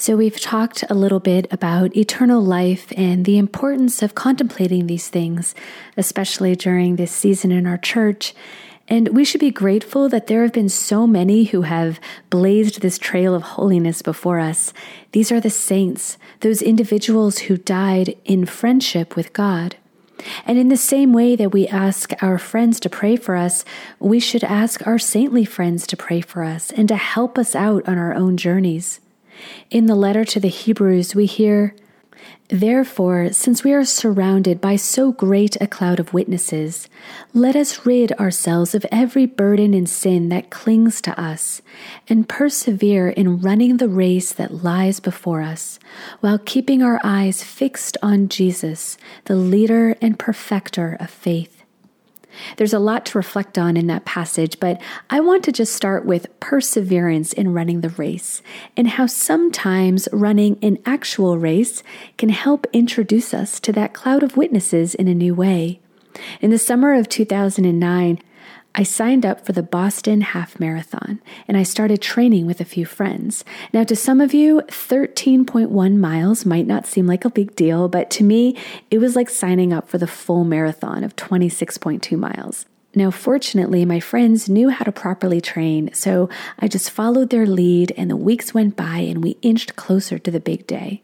So, 0.03 0.17
we've 0.17 0.37
talked 0.37 0.83
a 0.89 0.95
little 0.95 1.21
bit 1.21 1.47
about 1.49 1.95
eternal 1.95 2.41
life 2.41 2.91
and 2.97 3.23
the 3.23 3.37
importance 3.37 4.01
of 4.03 4.15
contemplating 4.15 4.85
these 4.85 5.07
things, 5.07 5.55
especially 5.95 6.57
during 6.57 6.97
this 6.97 7.13
season 7.13 7.53
in 7.53 7.65
our 7.65 7.77
church. 7.77 8.35
And 8.89 9.15
we 9.15 9.23
should 9.23 9.39
be 9.39 9.49
grateful 9.49 10.09
that 10.09 10.27
there 10.27 10.41
have 10.41 10.51
been 10.51 10.67
so 10.67 11.07
many 11.07 11.45
who 11.45 11.61
have 11.61 12.01
blazed 12.29 12.81
this 12.81 12.97
trail 12.97 13.33
of 13.33 13.43
holiness 13.43 14.01
before 14.01 14.41
us. 14.41 14.73
These 15.13 15.31
are 15.31 15.39
the 15.39 15.49
saints, 15.49 16.17
those 16.41 16.61
individuals 16.61 17.37
who 17.37 17.55
died 17.55 18.13
in 18.25 18.45
friendship 18.45 19.15
with 19.15 19.31
God. 19.31 19.77
And 20.45 20.57
in 20.57 20.67
the 20.67 20.75
same 20.75 21.13
way 21.13 21.37
that 21.37 21.53
we 21.53 21.65
ask 21.69 22.11
our 22.21 22.37
friends 22.37 22.81
to 22.81 22.89
pray 22.89 23.15
for 23.15 23.37
us, 23.37 23.63
we 24.01 24.19
should 24.19 24.43
ask 24.43 24.85
our 24.85 24.99
saintly 24.99 25.45
friends 25.45 25.87
to 25.87 25.95
pray 25.95 26.19
for 26.19 26.43
us 26.43 26.71
and 26.71 26.89
to 26.89 26.97
help 26.97 27.37
us 27.37 27.55
out 27.55 27.87
on 27.87 27.97
our 27.97 28.13
own 28.13 28.35
journeys. 28.35 28.99
In 29.69 29.85
the 29.85 29.95
letter 29.95 30.25
to 30.25 30.39
the 30.39 30.47
Hebrews, 30.47 31.15
we 31.15 31.25
hear, 31.25 31.75
Therefore, 32.49 33.31
since 33.31 33.63
we 33.63 33.73
are 33.73 33.85
surrounded 33.85 34.61
by 34.61 34.75
so 34.75 35.11
great 35.11 35.55
a 35.59 35.67
cloud 35.67 35.99
of 35.99 36.13
witnesses, 36.13 36.87
let 37.33 37.55
us 37.55 37.85
rid 37.85 38.11
ourselves 38.13 38.75
of 38.75 38.85
every 38.91 39.25
burden 39.25 39.73
and 39.73 39.89
sin 39.89 40.29
that 40.29 40.49
clings 40.49 41.01
to 41.01 41.19
us, 41.19 41.61
and 42.07 42.29
persevere 42.29 43.09
in 43.09 43.39
running 43.39 43.77
the 43.77 43.89
race 43.89 44.31
that 44.33 44.63
lies 44.63 44.99
before 44.99 45.41
us, 45.41 45.79
while 46.19 46.37
keeping 46.37 46.83
our 46.83 46.99
eyes 47.03 47.43
fixed 47.43 47.97
on 48.03 48.29
Jesus, 48.29 48.97
the 49.25 49.35
leader 49.35 49.95
and 50.01 50.19
perfecter 50.19 50.97
of 50.99 51.09
faith. 51.09 51.52
There's 52.57 52.73
a 52.73 52.79
lot 52.79 53.05
to 53.07 53.17
reflect 53.17 53.57
on 53.57 53.77
in 53.77 53.87
that 53.87 54.05
passage, 54.05 54.59
but 54.59 54.81
I 55.09 55.19
want 55.19 55.43
to 55.45 55.51
just 55.51 55.75
start 55.75 56.05
with 56.05 56.39
perseverance 56.39 57.33
in 57.33 57.53
running 57.53 57.81
the 57.81 57.89
race 57.89 58.41
and 58.75 58.87
how 58.87 59.07
sometimes 59.07 60.07
running 60.11 60.57
an 60.61 60.77
actual 60.85 61.37
race 61.37 61.83
can 62.17 62.29
help 62.29 62.67
introduce 62.73 63.33
us 63.33 63.59
to 63.61 63.71
that 63.73 63.93
cloud 63.93 64.23
of 64.23 64.37
witnesses 64.37 64.95
in 64.95 65.07
a 65.07 65.15
new 65.15 65.33
way. 65.33 65.79
In 66.41 66.51
the 66.51 66.59
summer 66.59 66.93
of 66.93 67.09
2009, 67.09 68.19
I 68.75 68.83
signed 68.83 69.23
up 69.23 69.45
for 69.45 69.51
the 69.51 69.61
Boston 69.61 70.21
Half 70.21 70.59
Marathon 70.59 71.21
and 71.47 71.55
I 71.55 71.63
started 71.63 72.01
training 72.01 72.47
with 72.47 72.59
a 72.59 72.65
few 72.65 72.85
friends. 72.85 73.45
Now, 73.71 73.83
to 73.83 73.95
some 73.95 74.19
of 74.19 74.33
you, 74.33 74.61
13.1 74.67 75.97
miles 75.97 76.45
might 76.45 76.65
not 76.65 76.87
seem 76.87 77.05
like 77.05 77.23
a 77.23 77.29
big 77.29 77.55
deal, 77.55 77.87
but 77.87 78.09
to 78.11 78.23
me, 78.23 78.57
it 78.89 78.97
was 78.97 79.15
like 79.15 79.29
signing 79.29 79.71
up 79.73 79.87
for 79.87 79.99
the 79.99 80.07
full 80.07 80.43
marathon 80.43 81.03
of 81.03 81.15
26.2 81.15 82.17
miles. 82.17 82.65
Now, 82.95 83.11
fortunately, 83.11 83.85
my 83.85 83.99
friends 83.99 84.49
knew 84.49 84.69
how 84.69 84.85
to 84.85 84.91
properly 84.91 85.41
train, 85.41 85.91
so 85.93 86.29
I 86.59 86.67
just 86.67 86.91
followed 86.91 87.31
their 87.31 87.47
lead, 87.47 87.91
and 87.97 88.09
the 88.09 88.15
weeks 88.15 88.53
went 88.53 88.75
by 88.75 88.99
and 88.99 89.23
we 89.23 89.37
inched 89.41 89.75
closer 89.75 90.19
to 90.19 90.29
the 90.29 90.39
big 90.39 90.67
day. 90.67 91.01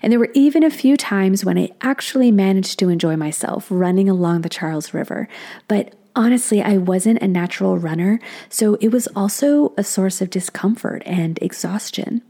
And 0.00 0.12
there 0.12 0.20
were 0.20 0.30
even 0.34 0.62
a 0.62 0.70
few 0.70 0.96
times 0.96 1.44
when 1.44 1.58
I 1.58 1.70
actually 1.80 2.30
managed 2.30 2.78
to 2.78 2.88
enjoy 2.88 3.16
myself 3.16 3.66
running 3.68 4.08
along 4.08 4.42
the 4.42 4.48
Charles 4.48 4.94
River, 4.94 5.28
but 5.66 5.94
honestly, 6.16 6.62
I 6.62 6.76
wasn't 6.76 7.22
a 7.22 7.28
natural 7.28 7.78
runner, 7.78 8.20
so 8.48 8.74
it 8.80 8.88
was 8.88 9.06
also 9.16 9.72
a 9.76 9.84
source 9.84 10.20
of 10.20 10.30
discomfort 10.30 11.02
and 11.06 11.38
exhaustion. 11.42 12.22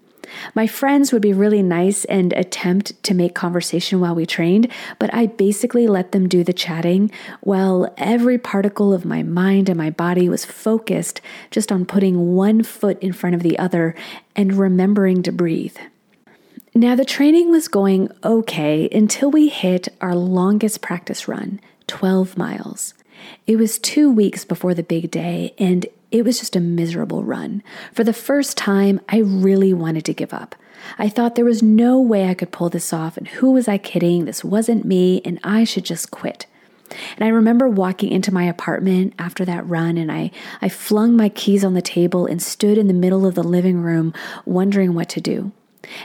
My 0.55 0.67
friends 0.67 1.13
would 1.13 1.23
be 1.23 1.33
really 1.33 1.63
nice 1.63 2.05
and 2.07 2.33
attempt 2.33 3.03
to 3.05 3.15
make 3.15 3.35
conversation 3.35 4.01
while 4.01 4.15
we 4.15 4.27
trained, 4.27 4.69
but 4.99 5.13
I 5.13 5.27
basically 5.27 5.87
let 5.87 6.13
them 6.13 6.29
do 6.29 6.43
the 6.43 6.53
chatting 6.53 7.11
while 7.41 7.93
every 7.97 8.39
particle 8.39 8.93
of 8.93 9.05
my 9.05 9.23
mind 9.23 9.69
and 9.69 9.79
my 9.79 9.91
body 9.91 10.29
was 10.29 10.45
focused 10.45 11.21
just 11.51 11.71
on 11.71 11.85
putting 11.85 12.35
one 12.35 12.63
foot 12.63 12.99
in 13.03 13.13
front 13.13 13.37
of 13.37 13.43
the 13.43 13.59
other 13.59 13.95
and 14.35 14.55
remembering 14.55 15.23
to 15.25 15.33
breathe. 15.33 15.77
Now, 16.75 16.97
the 16.97 17.05
training 17.05 17.51
was 17.51 17.69
going 17.69 18.11
okay 18.25 18.89
until 18.91 19.31
we 19.31 19.49
hit 19.49 19.89
our 20.01 20.17
longest 20.17 20.81
practice 20.81 21.29
run 21.29 21.61
12 21.87 22.37
miles. 22.37 22.95
It 23.47 23.57
was 23.57 23.79
two 23.79 24.11
weeks 24.11 24.45
before 24.45 24.75
the 24.75 24.83
big 24.83 25.11
day, 25.11 25.55
and 25.59 25.87
it 26.11 26.25
was 26.25 26.39
just 26.39 26.57
a 26.57 26.61
miserable 26.61 27.25
run. 27.25 27.63
For 27.93 28.05
the 28.05 28.13
first 28.13 28.57
time, 28.57 29.01
I 29.09 29.19
really 29.19 29.75
wanted 29.75 30.05
to 30.07 30.15
give 30.15 30.33
up. 30.33 30.55
I 30.99 31.09
thought 31.09 31.35
there 31.35 31.45
was 31.45 31.63
no 31.63 31.99
way 31.99 32.29
I 32.29 32.35
could 32.35 32.53
pull 32.53 32.69
this 32.69 32.93
off, 32.93 33.17
and 33.17 33.27
who 33.27 33.51
was 33.51 33.69
I 33.69 33.79
kidding? 33.79 34.25
This 34.25 34.45
wasn't 34.45 34.85
me, 34.85 35.21
and 35.25 35.39
I 35.43 35.65
should 35.65 35.85
just 35.85 36.11
quit. 36.11 36.47
And 37.17 37.25
I 37.25 37.29
remember 37.29 37.69
walking 37.69 38.11
into 38.11 38.33
my 38.33 38.45
apartment 38.45 39.15
after 39.19 39.45
that 39.45 39.69
run, 39.69 39.97
and 39.97 40.13
I, 40.13 40.31
I 40.61 40.69
flung 40.69 41.17
my 41.17 41.29
keys 41.29 41.65
on 41.65 41.75
the 41.75 41.83
table 41.83 42.27
and 42.27 42.41
stood 42.43 42.79
in 42.79 42.87
the 42.87 42.95
middle 42.95 43.27
of 43.27 43.35
the 43.35 43.43
living 43.43 43.79
room, 43.79 44.13
wondering 44.45 44.95
what 44.95 45.09
to 45.11 45.21
do. 45.21 45.53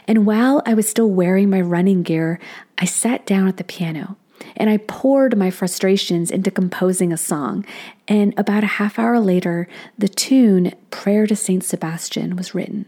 And 0.08 0.26
while 0.26 0.62
I 0.66 0.74
was 0.74 0.90
still 0.90 1.10
wearing 1.10 1.50
my 1.50 1.62
running 1.62 2.04
gear, 2.04 2.40
I 2.78 2.86
sat 2.86 3.26
down 3.26 3.48
at 3.48 3.58
the 3.58 3.64
piano 3.64 4.18
and 4.56 4.70
I 4.70 4.78
poured 4.78 5.38
my 5.38 5.50
frustrations 5.50 6.32
into 6.32 6.52
composing 6.52 7.12
a 7.12 7.18
song. 7.18 7.66
And 8.08 8.34
about 8.38 8.64
a 8.64 8.68
half 8.68 8.98
hour 9.00 9.20
later, 9.20 9.68
the 9.98 10.10
tune 10.10 10.74
Prayer 10.92 11.28
to 11.28 11.36
Saint 11.36 11.64
Sebastian 11.64 12.36
was 12.36 12.56
written. 12.56 12.86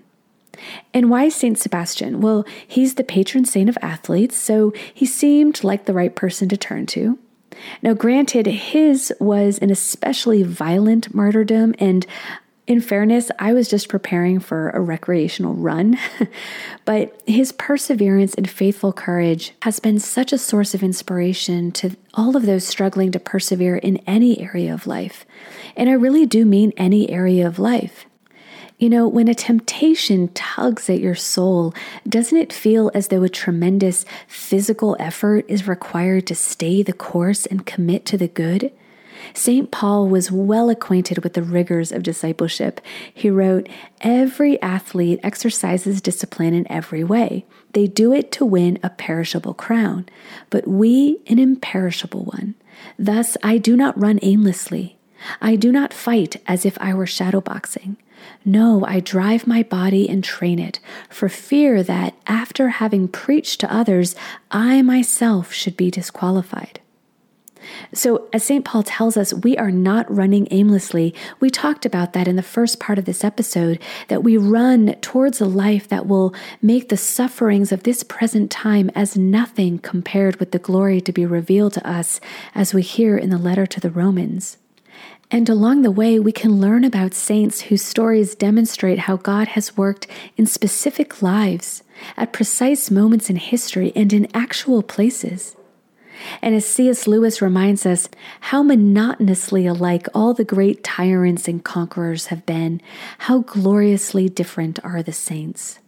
And 0.93 1.09
why 1.09 1.29
Saint 1.29 1.57
Sebastian? 1.57 2.21
Well, 2.21 2.45
he's 2.67 2.95
the 2.95 3.03
patron 3.03 3.45
saint 3.45 3.69
of 3.69 3.77
athletes, 3.81 4.35
so 4.35 4.73
he 4.93 5.05
seemed 5.05 5.63
like 5.63 5.85
the 5.85 5.93
right 5.93 6.15
person 6.15 6.49
to 6.49 6.57
turn 6.57 6.85
to. 6.87 7.17
Now, 7.81 7.93
granted, 7.93 8.47
his 8.47 9.13
was 9.19 9.59
an 9.59 9.71
especially 9.71 10.43
violent 10.43 11.13
martyrdom, 11.13 11.75
and 11.79 12.05
in 12.71 12.79
fairness, 12.79 13.29
I 13.37 13.51
was 13.51 13.67
just 13.67 13.89
preparing 13.89 14.39
for 14.39 14.69
a 14.69 14.79
recreational 14.79 15.53
run, 15.53 15.99
but 16.85 17.21
his 17.27 17.51
perseverance 17.51 18.33
and 18.33 18.49
faithful 18.49 18.93
courage 18.93 19.51
has 19.63 19.81
been 19.81 19.99
such 19.99 20.31
a 20.31 20.37
source 20.37 20.73
of 20.73 20.81
inspiration 20.81 21.73
to 21.73 21.97
all 22.13 22.37
of 22.37 22.45
those 22.45 22.65
struggling 22.65 23.11
to 23.11 23.19
persevere 23.19 23.75
in 23.75 23.97
any 24.07 24.39
area 24.39 24.73
of 24.73 24.87
life. 24.87 25.25
And 25.75 25.89
I 25.89 25.93
really 25.93 26.25
do 26.25 26.45
mean 26.45 26.71
any 26.77 27.09
area 27.09 27.45
of 27.45 27.59
life. 27.59 28.05
You 28.79 28.89
know, 28.89 29.05
when 29.05 29.27
a 29.27 29.35
temptation 29.35 30.29
tugs 30.29 30.89
at 30.89 31.01
your 31.01 31.13
soul, 31.13 31.73
doesn't 32.07 32.37
it 32.37 32.53
feel 32.53 32.89
as 32.93 33.09
though 33.09 33.23
a 33.23 33.29
tremendous 33.29 34.05
physical 34.27 34.95
effort 34.97 35.43
is 35.49 35.67
required 35.67 36.25
to 36.27 36.35
stay 36.35 36.83
the 36.83 36.93
course 36.93 37.45
and 37.45 37.65
commit 37.65 38.05
to 38.05 38.17
the 38.17 38.29
good? 38.29 38.71
St. 39.33 39.71
Paul 39.71 40.07
was 40.07 40.31
well 40.31 40.69
acquainted 40.69 41.23
with 41.23 41.33
the 41.33 41.43
rigors 41.43 41.91
of 41.91 42.03
discipleship. 42.03 42.81
He 43.13 43.29
wrote, 43.29 43.67
Every 44.01 44.61
athlete 44.61 45.19
exercises 45.23 46.01
discipline 46.01 46.53
in 46.53 46.69
every 46.71 47.03
way. 47.03 47.45
They 47.73 47.87
do 47.87 48.13
it 48.13 48.31
to 48.33 48.45
win 48.45 48.79
a 48.83 48.89
perishable 48.89 49.53
crown, 49.53 50.07
but 50.49 50.67
we 50.67 51.19
an 51.27 51.39
imperishable 51.39 52.25
one. 52.25 52.55
Thus, 52.97 53.37
I 53.43 53.57
do 53.57 53.75
not 53.75 53.99
run 53.99 54.19
aimlessly. 54.21 54.97
I 55.41 55.55
do 55.55 55.71
not 55.71 55.93
fight 55.93 56.41
as 56.47 56.65
if 56.65 56.77
I 56.81 56.93
were 56.93 57.05
shadowboxing. 57.05 57.95
No, 58.43 58.85
I 58.85 58.99
drive 58.99 59.47
my 59.47 59.63
body 59.63 60.09
and 60.09 60.23
train 60.23 60.59
it, 60.59 60.79
for 61.09 61.29
fear 61.29 61.81
that, 61.83 62.15
after 62.27 62.69
having 62.69 63.07
preached 63.07 63.59
to 63.61 63.73
others, 63.73 64.15
I 64.51 64.81
myself 64.81 65.51
should 65.53 65.77
be 65.77 65.89
disqualified. 65.89 66.80
So, 67.93 68.27
as 68.33 68.43
St. 68.43 68.65
Paul 68.65 68.83
tells 68.83 69.17
us, 69.17 69.33
we 69.33 69.57
are 69.57 69.71
not 69.71 70.13
running 70.13 70.47
aimlessly. 70.51 71.13
We 71.39 71.49
talked 71.49 71.85
about 71.85 72.13
that 72.13 72.27
in 72.27 72.35
the 72.35 72.43
first 72.43 72.79
part 72.79 72.97
of 72.97 73.05
this 73.05 73.23
episode, 73.23 73.79
that 74.07 74.23
we 74.23 74.37
run 74.37 74.95
towards 75.01 75.41
a 75.41 75.45
life 75.45 75.87
that 75.89 76.07
will 76.07 76.33
make 76.61 76.89
the 76.89 76.97
sufferings 76.97 77.71
of 77.71 77.83
this 77.83 78.03
present 78.03 78.51
time 78.51 78.89
as 78.95 79.17
nothing 79.17 79.79
compared 79.79 80.37
with 80.37 80.51
the 80.51 80.59
glory 80.59 81.01
to 81.01 81.11
be 81.11 81.25
revealed 81.25 81.73
to 81.73 81.87
us, 81.87 82.19
as 82.55 82.73
we 82.73 82.81
hear 82.81 83.17
in 83.17 83.29
the 83.29 83.37
letter 83.37 83.65
to 83.65 83.79
the 83.79 83.91
Romans. 83.91 84.57
And 85.33 85.47
along 85.47 85.83
the 85.83 85.91
way, 85.91 86.19
we 86.19 86.33
can 86.33 86.59
learn 86.59 86.83
about 86.83 87.13
saints 87.13 87.61
whose 87.61 87.81
stories 87.81 88.35
demonstrate 88.35 88.99
how 88.99 89.15
God 89.15 89.49
has 89.49 89.77
worked 89.77 90.05
in 90.35 90.45
specific 90.45 91.21
lives, 91.21 91.83
at 92.17 92.33
precise 92.33 92.91
moments 92.91 93.29
in 93.29 93.37
history, 93.37 93.93
and 93.95 94.11
in 94.11 94.27
actual 94.33 94.83
places. 94.83 95.55
And 96.41 96.55
as 96.55 96.65
C.S. 96.65 97.07
Lewis 97.07 97.41
reminds 97.41 97.85
us, 97.85 98.09
how 98.41 98.63
monotonously 98.63 99.65
alike 99.65 100.07
all 100.13 100.33
the 100.33 100.43
great 100.43 100.83
tyrants 100.83 101.47
and 101.47 101.63
conquerors 101.63 102.27
have 102.27 102.45
been, 102.45 102.81
how 103.19 103.39
gloriously 103.39 104.29
different 104.29 104.83
are 104.83 105.03
the 105.03 105.13
saints. 105.13 105.79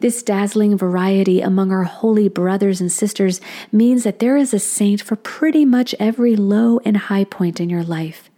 This 0.00 0.22
dazzling 0.22 0.76
variety 0.76 1.40
among 1.40 1.72
our 1.72 1.84
holy 1.84 2.28
brothers 2.28 2.80
and 2.80 2.92
sisters 2.92 3.40
means 3.72 4.04
that 4.04 4.18
there 4.18 4.36
is 4.36 4.52
a 4.52 4.58
saint 4.58 5.00
for 5.00 5.16
pretty 5.16 5.64
much 5.64 5.94
every 5.98 6.36
low 6.36 6.80
and 6.84 6.96
high 6.96 7.24
point 7.24 7.60
in 7.60 7.70
your 7.70 7.82
life. 7.82 8.30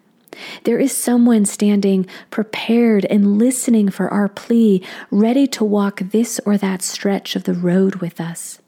There 0.64 0.78
is 0.78 0.96
someone 0.96 1.44
standing 1.44 2.06
prepared 2.30 3.04
and 3.06 3.38
listening 3.38 3.90
for 3.90 4.08
our 4.08 4.28
plea, 4.28 4.82
ready 5.10 5.46
to 5.48 5.64
walk 5.64 6.00
this 6.00 6.40
or 6.46 6.56
that 6.56 6.82
stretch 6.82 7.36
of 7.36 7.44
the 7.44 7.54
road 7.54 7.96
with 7.96 8.20
us. 8.20 8.61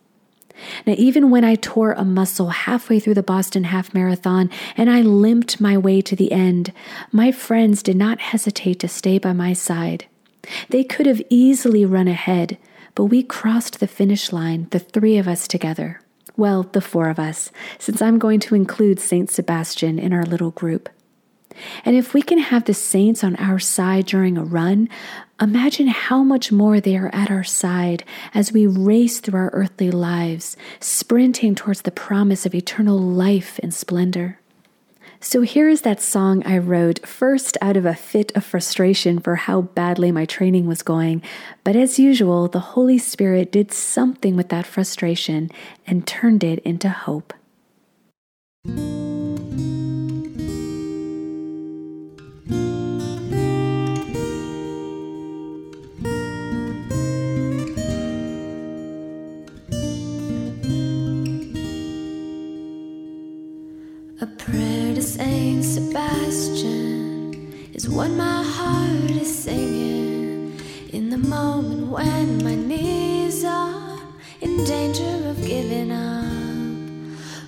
Now, 0.87 0.95
even 0.97 1.31
when 1.31 1.45
I 1.45 1.55
tore 1.57 1.93
a 1.93 2.05
muscle 2.05 2.51
halfway 2.51 3.01
through 3.01 3.15
the 3.15 3.23
Boston 3.23 3.65
Half 3.65 3.95
Marathon 3.95 4.51
and 4.77 4.91
I 4.91 5.03
limped 5.03 5.61
my 5.61 5.77
way 5.77 6.01
to 6.03 6.17
the 6.17 6.33
end, 6.33 6.73
my 7.13 7.33
friends 7.33 7.83
did 7.83 7.97
not 7.97 8.21
hesitate 8.21 8.81
to 8.81 8.89
stay 8.89 9.19
by 9.19 9.33
my 9.33 9.53
side. 9.53 10.07
They 10.69 10.85
could 10.85 11.07
have 11.07 11.23
easily 11.29 11.85
run 11.85 12.09
ahead, 12.09 12.59
but 12.95 13.07
we 13.07 13.23
crossed 13.23 13.81
the 13.81 13.87
finish 13.87 14.33
line, 14.33 14.69
the 14.71 14.79
three 14.79 15.19
of 15.19 15.27
us 15.27 15.49
together. 15.49 16.01
Well, 16.37 16.65
the 16.65 16.81
four 16.81 17.09
of 17.09 17.19
us, 17.19 17.51
since 17.79 18.03
I'm 18.03 18.19
going 18.19 18.41
to 18.41 18.55
include 18.55 19.01
St. 19.01 19.31
Sebastian 19.31 19.99
in 19.99 20.13
our 20.13 20.25
little 20.25 20.51
group. 20.51 20.89
And 21.85 21.97
if 21.97 22.15
we 22.15 22.23
can 22.23 22.39
have 22.39 22.65
the 22.65 22.75
saints 22.75 23.23
on 23.23 23.37
our 23.37 23.59
side 23.59 24.07
during 24.07 24.37
a 24.37 24.45
run, 24.45 24.89
imagine 25.41 25.89
how 25.89 26.23
much 26.23 26.51
more 26.51 26.81
they 26.81 26.97
are 26.97 27.11
at 27.13 27.31
our 27.31 27.45
side 27.45 28.05
as 28.33 28.53
we 28.53 28.67
race 28.67 29.21
through 29.21 29.39
our 29.39 29.51
earthly 29.53 29.91
lives, 29.91 30.57
sprinting 30.81 31.55
towards 31.55 31.83
the 31.83 31.91
promise 31.91 32.45
of 32.45 32.55
eternal 32.55 32.99
life 32.99 33.59
and 33.63 33.73
splendor. 33.73 34.41
So 35.21 35.41
here 35.41 35.71
is 35.71 35.81
that 35.83 36.03
song 36.03 36.43
I 36.47 36.59
wrote, 36.59 37.07
first 37.07 37.57
out 37.63 37.79
of 37.79 37.87
a 37.87 37.95
fit 37.95 38.31
of 38.37 38.45
frustration 38.45 39.19
for 39.21 39.37
how 39.37 39.63
badly 39.63 40.13
my 40.13 40.27
training 40.27 40.67
was 40.67 40.83
going. 40.83 41.23
But 41.65 41.77
as 41.77 41.99
usual, 41.99 42.47
the 42.47 42.61
Holy 42.61 42.99
Spirit 42.99 43.51
did 43.51 43.73
something 43.73 44.37
with 44.37 44.51
that 44.51 44.67
frustration 44.67 45.51
and 45.87 46.07
turned 46.07 46.45
it 46.45 46.59
into 46.59 46.91
hope. 46.91 47.33
Saint 65.01 65.65
Sebastian 65.65 67.53
is 67.73 67.89
what 67.89 68.11
my 68.11 68.43
heart 68.45 69.11
is 69.11 69.45
singing 69.45 70.59
in 70.93 71.11
the 71.11 71.19
moment 71.19 71.89
when 71.89 72.45
my 72.45 72.55
knees 72.55 73.45
are 73.45 73.99
in 74.41 74.65
danger 74.65 75.29
of 75.29 75.37
giving 75.45 75.91
up. 75.91 76.25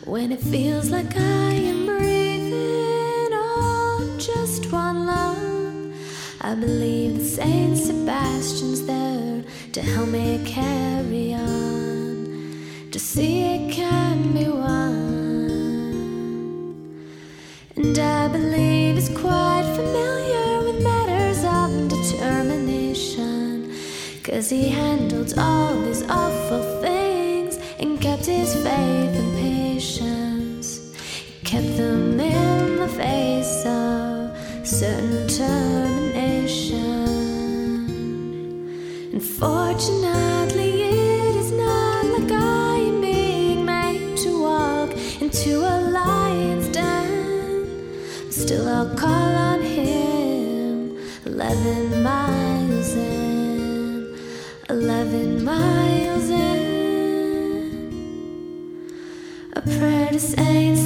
When 0.06 0.32
it 0.32 0.40
feels 0.40 0.90
like 0.90 1.16
I 1.16 1.52
am 1.70 1.86
breathing 1.86 3.32
on 3.32 4.18
just 4.18 4.72
one 4.72 5.06
lung, 5.06 5.94
I 6.40 6.54
believe 6.56 7.18
that 7.18 7.24
Saint 7.24 7.78
Sebastian's 7.78 8.82
there 8.86 9.44
to 9.72 9.82
help 9.82 10.08
me 10.08 10.42
carry 10.44 11.32
on, 11.34 12.88
to 12.90 12.98
see 12.98 13.54
it 13.54 13.72
can 13.72 14.32
be 14.32 14.48
won. 14.48 15.05
And 17.76 17.98
I 17.98 18.28
believe 18.28 18.94
he's 18.94 19.10
quite 19.10 19.70
familiar 19.76 20.62
with 20.64 20.82
matters 20.82 21.44
of 21.44 21.88
determination. 21.90 23.70
Cause 24.24 24.48
he 24.48 24.70
handled 24.70 25.34
all 25.36 25.78
these 25.82 26.02
awful 26.08 26.80
things 26.80 27.58
and 27.78 28.00
kept 28.00 28.24
his 28.24 28.54
faith 28.54 29.14
and 29.20 29.36
patience. 29.36 30.94
He 30.96 31.44
kept 31.44 31.76
them 31.76 32.18
in 32.18 32.78
the 32.78 32.88
face 32.88 33.66
of 33.66 34.34
certain 34.66 35.26
determination. 35.26 37.10
And 39.12 39.22
Still, 48.46 48.68
I'll 48.68 48.94
call 48.94 49.10
on 49.10 49.60
him. 49.60 50.96
Eleven 51.24 52.00
miles 52.04 52.94
in, 52.94 54.16
eleven 54.68 55.42
miles 55.42 56.30
in. 56.30 57.90
A 59.54 59.60
prayer 59.62 60.10
to 60.12 60.20
Saint 60.20 60.78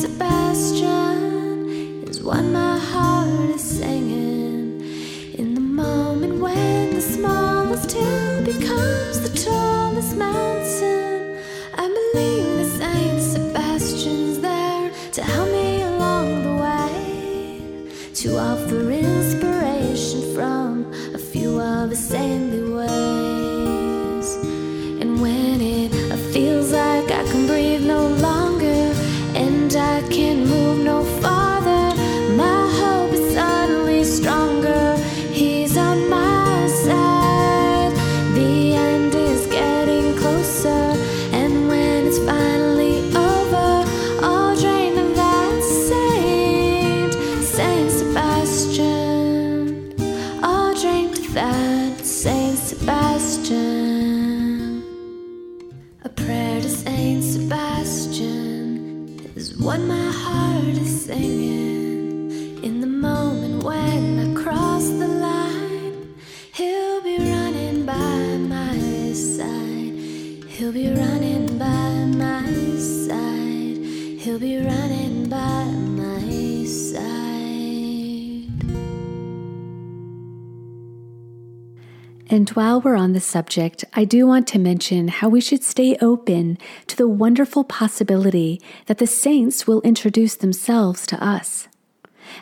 while 82.81 82.95
we're 82.95 82.99
on 82.99 83.13
the 83.13 83.21
subject, 83.21 83.85
I 83.93 84.07
do 84.07 84.27
want 84.27 84.47
to 84.49 84.59
mention 84.59 85.09
how 85.09 85.29
we 85.29 85.43
should 85.43 85.63
stay 85.63 85.99
open 86.01 86.57
to 86.87 86.97
the 86.97 87.07
wonderful 87.07 87.63
possibility 87.63 88.59
that 88.87 88.97
the 88.97 89.07
saints 89.07 89.67
will 89.67 89.83
introduce 89.83 90.35
themselves 90.37 91.07
to 91.09 91.23
us. 91.23 91.69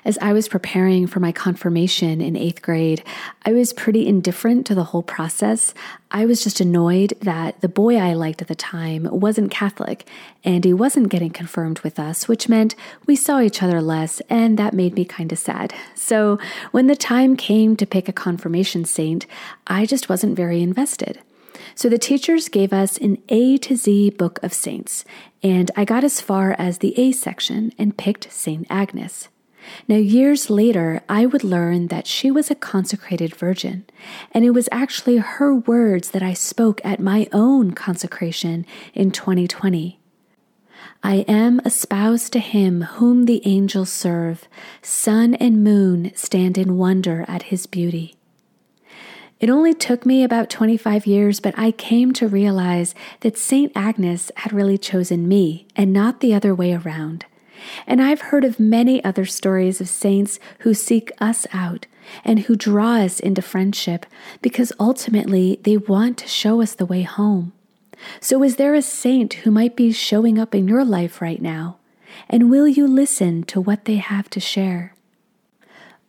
As 0.04 0.18
I 0.18 0.32
was 0.32 0.48
preparing 0.48 1.06
for 1.06 1.20
my 1.20 1.32
confirmation 1.32 2.20
in 2.20 2.36
eighth 2.36 2.62
grade, 2.62 3.02
I 3.44 3.52
was 3.52 3.72
pretty 3.72 4.06
indifferent 4.06 4.66
to 4.66 4.74
the 4.74 4.84
whole 4.84 5.02
process. 5.02 5.74
I 6.10 6.26
was 6.26 6.42
just 6.42 6.60
annoyed 6.60 7.14
that 7.20 7.60
the 7.60 7.68
boy 7.68 7.96
I 7.96 8.14
liked 8.14 8.42
at 8.42 8.48
the 8.48 8.54
time 8.54 9.08
wasn't 9.10 9.50
Catholic 9.50 10.06
and 10.44 10.64
he 10.64 10.72
wasn't 10.72 11.10
getting 11.10 11.30
confirmed 11.30 11.80
with 11.80 11.98
us, 11.98 12.28
which 12.28 12.48
meant 12.48 12.74
we 13.06 13.16
saw 13.16 13.40
each 13.40 13.62
other 13.62 13.82
less, 13.82 14.20
and 14.30 14.58
that 14.58 14.74
made 14.74 14.94
me 14.94 15.04
kind 15.04 15.32
of 15.32 15.38
sad. 15.38 15.74
So 15.94 16.38
when 16.70 16.86
the 16.86 16.96
time 16.96 17.36
came 17.36 17.76
to 17.76 17.86
pick 17.86 18.08
a 18.08 18.12
confirmation 18.12 18.84
saint, 18.84 19.26
I 19.66 19.84
just 19.86 20.08
wasn't 20.08 20.36
very 20.36 20.62
invested. 20.62 21.20
So 21.74 21.88
the 21.88 21.98
teachers 21.98 22.48
gave 22.48 22.72
us 22.72 22.96
an 22.98 23.18
A 23.28 23.58
to 23.58 23.76
Z 23.76 24.10
book 24.10 24.42
of 24.42 24.52
saints, 24.52 25.04
and 25.42 25.70
I 25.76 25.84
got 25.84 26.04
as 26.04 26.20
far 26.20 26.56
as 26.58 26.78
the 26.78 26.98
A 26.98 27.12
section 27.12 27.72
and 27.78 27.96
picked 27.96 28.32
Saint 28.32 28.66
Agnes. 28.70 29.28
Now, 29.86 29.96
years 29.96 30.50
later, 30.50 31.02
I 31.08 31.26
would 31.26 31.44
learn 31.44 31.88
that 31.88 32.06
she 32.06 32.30
was 32.30 32.50
a 32.50 32.54
consecrated 32.54 33.34
virgin, 33.34 33.84
and 34.32 34.44
it 34.44 34.50
was 34.50 34.68
actually 34.72 35.18
her 35.18 35.54
words 35.54 36.10
that 36.10 36.22
I 36.22 36.34
spoke 36.34 36.80
at 36.84 37.00
my 37.00 37.28
own 37.32 37.72
consecration 37.72 38.66
in 38.94 39.10
2020. 39.10 39.98
I 41.02 41.16
am 41.28 41.60
espoused 41.64 42.32
to 42.32 42.40
him 42.40 42.82
whom 42.82 43.26
the 43.26 43.40
angels 43.44 43.90
serve, 43.90 44.48
sun 44.82 45.34
and 45.34 45.62
moon 45.62 46.12
stand 46.14 46.58
in 46.58 46.76
wonder 46.76 47.24
at 47.28 47.44
his 47.44 47.66
beauty. 47.66 48.14
It 49.40 49.50
only 49.50 49.72
took 49.72 50.04
me 50.04 50.24
about 50.24 50.50
25 50.50 51.06
years, 51.06 51.38
but 51.38 51.56
I 51.56 51.70
came 51.70 52.12
to 52.14 52.26
realize 52.26 52.94
that 53.20 53.38
St. 53.38 53.70
Agnes 53.76 54.32
had 54.36 54.52
really 54.52 54.78
chosen 54.78 55.28
me 55.28 55.68
and 55.76 55.92
not 55.92 56.18
the 56.18 56.34
other 56.34 56.54
way 56.54 56.74
around. 56.74 57.24
And 57.86 58.00
I've 58.00 58.20
heard 58.22 58.44
of 58.44 58.60
many 58.60 59.02
other 59.04 59.24
stories 59.24 59.80
of 59.80 59.88
saints 59.88 60.38
who 60.60 60.74
seek 60.74 61.12
us 61.20 61.46
out 61.52 61.86
and 62.24 62.40
who 62.40 62.56
draw 62.56 62.96
us 62.96 63.20
into 63.20 63.42
friendship 63.42 64.06
because 64.42 64.72
ultimately 64.80 65.60
they 65.62 65.76
want 65.76 66.18
to 66.18 66.28
show 66.28 66.62
us 66.62 66.74
the 66.74 66.86
way 66.86 67.02
home. 67.02 67.52
So, 68.20 68.42
is 68.42 68.56
there 68.56 68.74
a 68.74 68.82
saint 68.82 69.34
who 69.34 69.50
might 69.50 69.76
be 69.76 69.90
showing 69.92 70.38
up 70.38 70.54
in 70.54 70.68
your 70.68 70.84
life 70.84 71.20
right 71.20 71.42
now? 71.42 71.78
And 72.28 72.50
will 72.50 72.68
you 72.68 72.86
listen 72.86 73.42
to 73.44 73.60
what 73.60 73.84
they 73.84 73.96
have 73.96 74.30
to 74.30 74.40
share? 74.40 74.94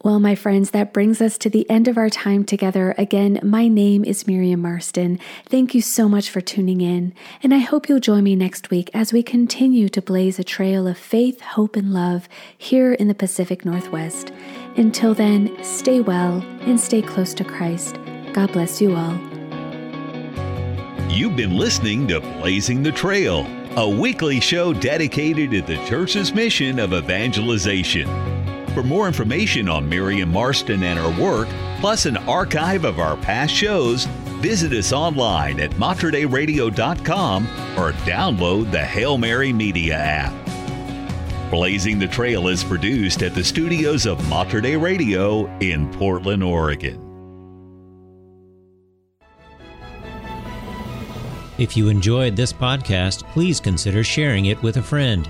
Well, 0.02 0.22
my 0.22 0.34
friends, 0.34 0.72
that 0.72 0.94
brings 0.94 1.20
us 1.22 1.38
to 1.40 1.50
the 1.50 1.70
end 1.70 1.90
of 1.90 1.98
our 1.98 2.10
time 2.10 2.46
together. 2.46 2.96
Again, 2.98 3.38
my 3.44 3.68
name 3.68 4.06
is 4.06 4.26
Miriam 4.26 4.62
Marston. 4.62 5.20
Thank 5.46 5.76
you 5.76 5.82
so 5.82 6.08
much 6.08 6.30
for 6.30 6.40
tuning 6.40 6.80
in, 6.80 7.14
and 7.44 7.54
I 7.54 7.58
hope 7.58 7.90
you'll 7.90 8.00
join 8.00 8.24
me 8.24 8.34
next 8.34 8.70
week 8.70 8.90
as 8.94 9.12
we 9.12 9.22
continue 9.22 9.90
to 9.90 10.02
blaze 10.02 10.40
a 10.40 10.44
trail 10.46 10.88
of 10.88 10.98
faith, 10.98 11.42
hope, 11.42 11.76
and 11.76 11.94
love 11.94 12.30
here 12.58 12.94
in 12.94 13.10
the 13.10 13.14
Pacific 13.14 13.66
Northwest. 13.66 14.32
Until 14.78 15.14
then, 15.14 15.62
stay 15.66 16.00
well 16.00 16.42
and 16.62 16.80
stay 16.80 17.02
close 17.02 17.34
to 17.34 17.44
Christ. 17.44 18.00
God 18.32 18.54
bless 18.54 18.80
you 18.80 18.96
all. 18.96 19.20
You've 21.10 21.36
been 21.36 21.58
listening 21.58 22.08
to 22.08 22.22
Blazing 22.22 22.84
the 22.84 22.94
Trail, 22.94 23.46
a 23.76 23.90
weekly 23.90 24.40
show 24.40 24.72
dedicated 24.72 25.52
to 25.52 25.62
the 25.62 25.86
church's 25.88 26.34
mission 26.34 26.80
of 26.80 26.94
evangelization. 26.94 28.29
For 28.80 28.86
more 28.86 29.08
information 29.08 29.68
on 29.68 29.90
Miriam 29.90 30.32
Marston 30.32 30.84
and 30.84 30.98
her 30.98 31.22
work, 31.22 31.50
plus 31.82 32.06
an 32.06 32.16
archive 32.16 32.86
of 32.86 32.98
our 32.98 33.18
past 33.18 33.54
shows, 33.54 34.06
visit 34.40 34.72
us 34.72 34.94
online 34.94 35.60
at 35.60 35.72
materdeiradio.com 35.72 37.44
or 37.78 37.92
download 38.08 38.72
the 38.72 38.80
Hail 38.80 39.18
Mary 39.18 39.52
Media 39.52 39.96
app. 39.98 41.52
Blazing 41.52 42.00
the 42.00 42.08
Trail 42.08 42.48
is 42.48 42.64
produced 42.64 43.22
at 43.22 43.36
the 43.36 43.44
studios 43.44 44.06
of 44.06 44.26
Mater 44.30 44.62
Radio 44.80 45.48
in 45.60 45.92
Portland, 45.96 46.42
Oregon. 46.42 47.06
If 51.58 51.76
you 51.76 51.90
enjoyed 51.90 52.38
this 52.38 52.54
podcast, 52.54 53.24
please 53.34 53.60
consider 53.60 54.06
sharing 54.06 54.46
it 54.46 54.64
with 54.64 54.78
a 54.78 54.82
friend. 54.82 55.30